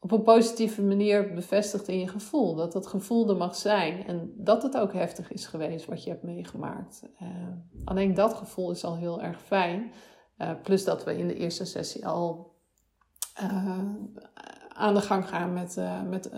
op 0.00 0.12
een 0.12 0.22
positieve 0.22 0.82
manier 0.82 1.34
bevestigt 1.34 1.88
in 1.88 1.98
je 1.98 2.08
gevoel. 2.08 2.54
Dat 2.54 2.72
dat 2.72 2.86
gevoel 2.86 3.28
er 3.28 3.36
mag 3.36 3.56
zijn 3.56 4.06
en 4.06 4.32
dat 4.36 4.62
het 4.62 4.76
ook 4.76 4.92
heftig 4.92 5.32
is 5.32 5.46
geweest 5.46 5.86
wat 5.86 6.04
je 6.04 6.10
hebt 6.10 6.22
meegemaakt. 6.22 7.02
alleen 7.84 8.14
dat 8.14 8.34
gevoel 8.34 8.70
is 8.70 8.84
al 8.84 8.96
heel 8.96 9.22
erg 9.22 9.42
fijn. 9.42 9.92
Plus 10.62 10.84
dat 10.84 11.04
we 11.04 11.18
in 11.18 11.28
de 11.28 11.36
eerste 11.36 11.64
sessie 11.64 12.06
al 12.06 12.54
aan 14.68 14.94
de 14.94 15.00
gang 15.00 15.28
gaan 15.28 15.52
met, 15.52 15.80
met 16.08 16.30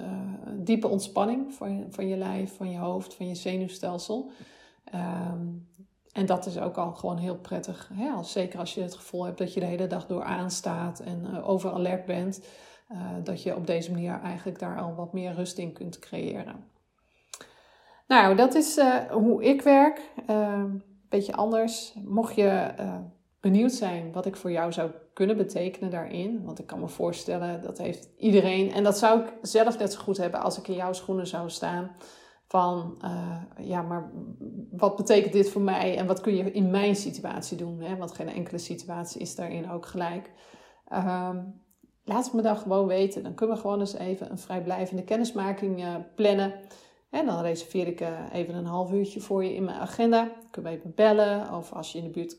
diepe 0.58 0.88
ontspanning 0.88 1.54
van 1.54 1.86
van 1.90 2.08
je 2.08 2.16
lijf, 2.16 2.56
van 2.56 2.70
je 2.70 2.78
hoofd, 2.78 3.14
van 3.14 3.28
je 3.28 3.34
zenuwstelsel. 3.34 4.30
Um, 4.94 5.68
en 6.12 6.26
dat 6.26 6.46
is 6.46 6.58
ook 6.58 6.76
al 6.76 6.92
gewoon 6.92 7.16
heel 7.16 7.36
prettig. 7.36 7.90
Hè? 7.94 8.10
Als, 8.10 8.32
zeker 8.32 8.58
als 8.58 8.74
je 8.74 8.82
het 8.82 8.94
gevoel 8.94 9.24
hebt 9.24 9.38
dat 9.38 9.54
je 9.54 9.60
de 9.60 9.66
hele 9.66 9.86
dag 9.86 10.06
door 10.06 10.22
aanstaat 10.22 11.00
en 11.00 11.42
over 11.42 11.72
alert 11.72 12.04
bent. 12.04 12.40
dat 13.22 13.42
je 13.42 13.56
op 13.56 13.66
deze 13.66 13.92
manier 13.92 14.20
eigenlijk 14.22 14.58
daar 14.58 14.80
al 14.80 14.94
wat 14.94 15.12
meer 15.12 15.34
rust 15.34 15.58
in 15.58 15.72
kunt 15.72 15.98
creëren. 15.98 16.64
Nou, 18.06 18.36
dat 18.36 18.54
is 18.54 18.80
hoe 19.10 19.44
ik 19.44 19.62
werk. 19.62 20.00
Een 20.26 20.82
beetje 21.08 21.34
anders. 21.34 21.94
Mocht 22.04 22.34
je 22.34 22.74
benieuwd 23.40 23.72
zijn 23.72 24.12
wat 24.12 24.26
ik 24.26 24.36
voor 24.36 24.50
jou 24.50 24.72
zou 24.72 24.90
kunnen 25.12 25.36
betekenen 25.36 25.90
daarin. 25.90 26.44
Want 26.44 26.58
ik 26.58 26.66
kan 26.66 26.80
me 26.80 26.88
voorstellen, 26.88 27.62
dat 27.62 27.78
heeft 27.78 28.08
iedereen. 28.18 28.72
En 28.72 28.84
dat 28.84 28.98
zou 28.98 29.20
ik 29.20 29.32
zelf 29.42 29.78
net 29.78 29.92
zo 29.92 30.00
goed 30.00 30.16
hebben 30.16 30.40
als 30.40 30.58
ik 30.58 30.68
in 30.68 30.74
jouw 30.74 30.92
schoenen 30.92 31.26
zou 31.26 31.50
staan. 31.50 31.90
Van 32.50 32.98
uh, 33.04 33.66
ja, 33.68 33.82
maar 33.82 34.10
wat 34.70 34.96
betekent 34.96 35.32
dit 35.32 35.50
voor 35.50 35.62
mij 35.62 35.96
en 35.96 36.06
wat 36.06 36.20
kun 36.20 36.36
je 36.36 36.52
in 36.52 36.70
mijn 36.70 36.96
situatie 36.96 37.56
doen? 37.56 37.80
Hè? 37.80 37.96
Want 37.96 38.12
geen 38.12 38.28
enkele 38.28 38.58
situatie 38.58 39.20
is 39.20 39.34
daarin 39.34 39.70
ook 39.70 39.86
gelijk. 39.86 40.30
Um, 40.92 41.60
laat 42.04 42.24
het 42.24 42.32
me 42.32 42.42
dan 42.42 42.56
gewoon 42.56 42.86
weten. 42.86 43.22
Dan 43.22 43.34
kunnen 43.34 43.56
we 43.56 43.62
gewoon 43.62 43.80
eens 43.80 43.94
even 43.94 44.30
een 44.30 44.38
vrijblijvende 44.38 45.04
kennismaking 45.04 45.80
uh, 45.80 45.94
plannen. 46.14 46.54
En 47.10 47.26
dan 47.26 47.42
reserveer 47.42 47.86
ik 47.86 48.00
eh, 48.00 48.08
even 48.32 48.54
een 48.54 48.66
half 48.66 48.92
uurtje 48.92 49.20
voor 49.20 49.44
je 49.44 49.54
in 49.54 49.64
mijn 49.64 49.80
agenda. 49.80 50.32
Kun 50.50 50.62
je 50.62 50.68
even 50.68 50.92
bellen. 50.94 51.54
Of 51.54 51.72
als 51.72 51.92
je 51.92 51.98
in 51.98 52.04
de 52.04 52.10
buurt 52.10 52.36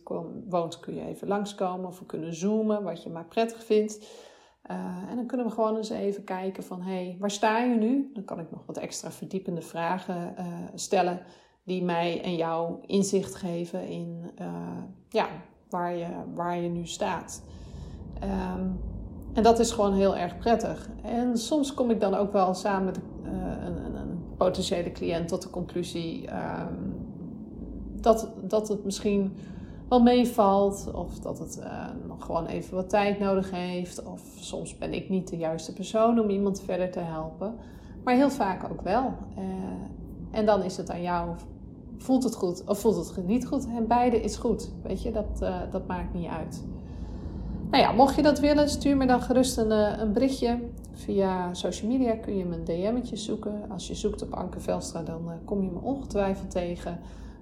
woont, 0.50 0.80
kun 0.80 0.96
je 0.96 1.06
even 1.06 1.28
langskomen. 1.28 1.88
Of 1.88 2.00
we 2.00 2.06
kunnen 2.06 2.34
zoomen, 2.34 2.84
wat 2.84 3.04
je 3.04 3.10
maar 3.10 3.26
prettig 3.26 3.64
vindt. 3.64 4.08
Uh, 4.72 5.10
en 5.10 5.16
dan 5.16 5.26
kunnen 5.26 5.46
we 5.46 5.52
gewoon 5.52 5.78
eens 5.78 5.90
even 5.90 6.24
kijken 6.24 6.64
van... 6.64 6.82
hé, 6.82 6.92
hey, 6.92 7.16
waar 7.20 7.32
sta 7.32 7.60
je 7.60 7.76
nu? 7.76 8.12
Dan 8.14 8.26
kan 8.26 8.40
ik 8.40 8.52
nog 8.52 8.66
wat 8.66 8.78
extra 8.78 9.12
verdiepende 9.12 9.62
vragen 9.62 10.36
uh, 10.40 10.46
stellen... 10.76 11.20
die 11.64 11.84
mij 11.84 12.22
en 12.24 12.36
jou 12.36 12.76
inzicht 12.86 13.36
geven 13.36 13.88
in 13.88 14.32
ja, 15.10 15.28
waar, 15.70 15.96
je, 15.96 16.08
waar 16.34 16.58
je 16.58 16.70
nu 16.70 16.86
staat. 16.86 17.44
Um, 18.24 18.80
en 19.34 19.44
dat 19.44 19.60
is 19.60 19.72
gewoon 19.72 19.94
heel 19.94 20.18
erg 20.18 20.38
prettig. 20.38 20.90
En 21.04 21.38
soms 21.38 21.74
kom 21.74 21.90
ik 21.90 22.00
dan 22.00 22.16
ook 22.16 22.32
wel 22.32 22.54
samen 22.54 22.86
met 22.86 23.00
een, 23.24 23.86
een, 23.86 23.96
een 23.96 24.20
potentiële 24.38 24.92
cliënt 24.92 25.28
tot 25.28 25.42
de 25.42 25.50
conclusie 25.50 26.30
um, 26.30 26.96
dat, 28.02 28.30
dat 28.44 28.68
het 28.68 28.84
misschien 28.84 29.36
wel 29.92 30.02
meevalt, 30.02 30.92
of 30.94 31.20
dat 31.20 31.40
het 31.40 31.60
uh, 31.60 31.86
nog 32.08 32.26
gewoon 32.26 32.46
even 32.46 32.76
wat 32.76 32.90
tijd 32.90 33.20
nodig 33.20 33.52
heeft, 33.52 34.04
of 34.04 34.22
soms 34.36 34.78
ben 34.78 34.94
ik 34.94 35.10
niet 35.10 35.28
de 35.28 35.38
juiste 35.38 35.74
persoon 35.74 36.20
om 36.20 36.30
iemand 36.30 36.62
verder 36.62 36.92
te 36.92 37.00
helpen, 37.00 37.56
maar 38.04 38.16
heel 38.16 38.30
vaak 38.30 38.72
ook 38.72 38.82
wel. 38.82 39.14
Uh, 39.38 39.44
en 40.32 40.46
dan 40.46 40.64
is 40.64 40.78
het 40.78 40.92
aan 40.92 41.02
jou, 41.02 41.30
voelt 41.98 42.24
het 42.24 42.36
goed 42.36 42.64
of 42.66 42.80
voelt 42.80 43.16
het 43.16 43.28
niet 43.28 43.48
goed? 43.48 43.68
En 43.68 43.88
beide 43.88 44.22
is 44.22 44.36
goed, 44.36 44.72
weet 44.84 45.02
je, 45.02 45.12
dat, 45.12 45.40
uh, 45.42 45.56
dat 45.72 45.88
maakt 45.88 46.14
niet 46.14 46.30
uit. 46.30 46.64
Nou 47.72 47.84
ja, 47.84 47.92
mocht 47.92 48.16
je 48.16 48.22
dat 48.22 48.40
willen, 48.40 48.70
stuur 48.70 48.98
me 48.98 49.06
dan 49.06 49.22
gerust 49.22 49.58
een, 49.58 49.72
een 50.02 50.14
berichtje. 50.14 50.60
Via 50.94 51.54
social 51.54 51.92
media 51.92 52.16
kun 52.16 52.38
je 52.38 52.46
mijn 52.46 52.64
DM'tje 52.64 53.16
zoeken. 53.16 53.54
Als 53.70 53.88
je 53.88 53.96
zoekt 53.96 54.22
op 54.22 54.34
Anke 54.34 54.60
Velstra, 54.60 55.04
dan 55.04 55.32
kom 55.46 55.64
je 55.64 55.70
me 55.70 55.80
ongetwijfeld 55.80 56.52
tegen. 56.52 57.00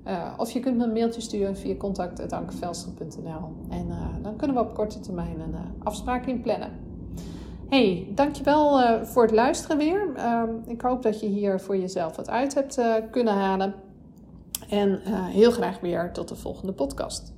Uh, 0.10 0.34
of 0.38 0.52
je 0.52 0.60
kunt 0.60 0.78
me 0.78 0.84
een 0.84 0.94
mailtje 0.94 1.22
sturen 1.22 1.58
via 1.58 1.76
contact.ankevelstra.nl. 1.76 3.54
En 3.70 3.88
uh, 3.88 3.96
dan 4.22 4.36
kunnen 4.36 4.56
we 4.56 4.62
op 4.64 4.74
korte 4.74 5.00
termijn 5.00 5.40
een 5.40 5.56
afspraak 5.84 6.26
in 6.26 6.42
plannen. 6.42 6.72
Hey, 7.70 8.08
dankjewel 8.16 8.82
voor 9.06 9.24
het 9.24 9.32
luisteren 9.32 9.78
weer. 9.78 10.16
Ehm, 10.16 10.50
ik 10.66 10.82
hoop 10.82 11.04
dat 11.04 11.20
je 11.20 11.28
hier 11.28 11.60
voor 11.60 11.78
jezelf 11.78 12.16
wat 12.16 12.30
uit 12.30 12.54
hebt 12.54 12.82
kunnen 13.12 13.34
halen. 13.34 13.74
En 14.70 15.00
heel 15.06 15.52
graag 15.52 15.80
weer 15.80 16.12
tot 16.12 16.28
de 16.28 16.36
volgende 16.36 16.74
podcast. 16.74 17.34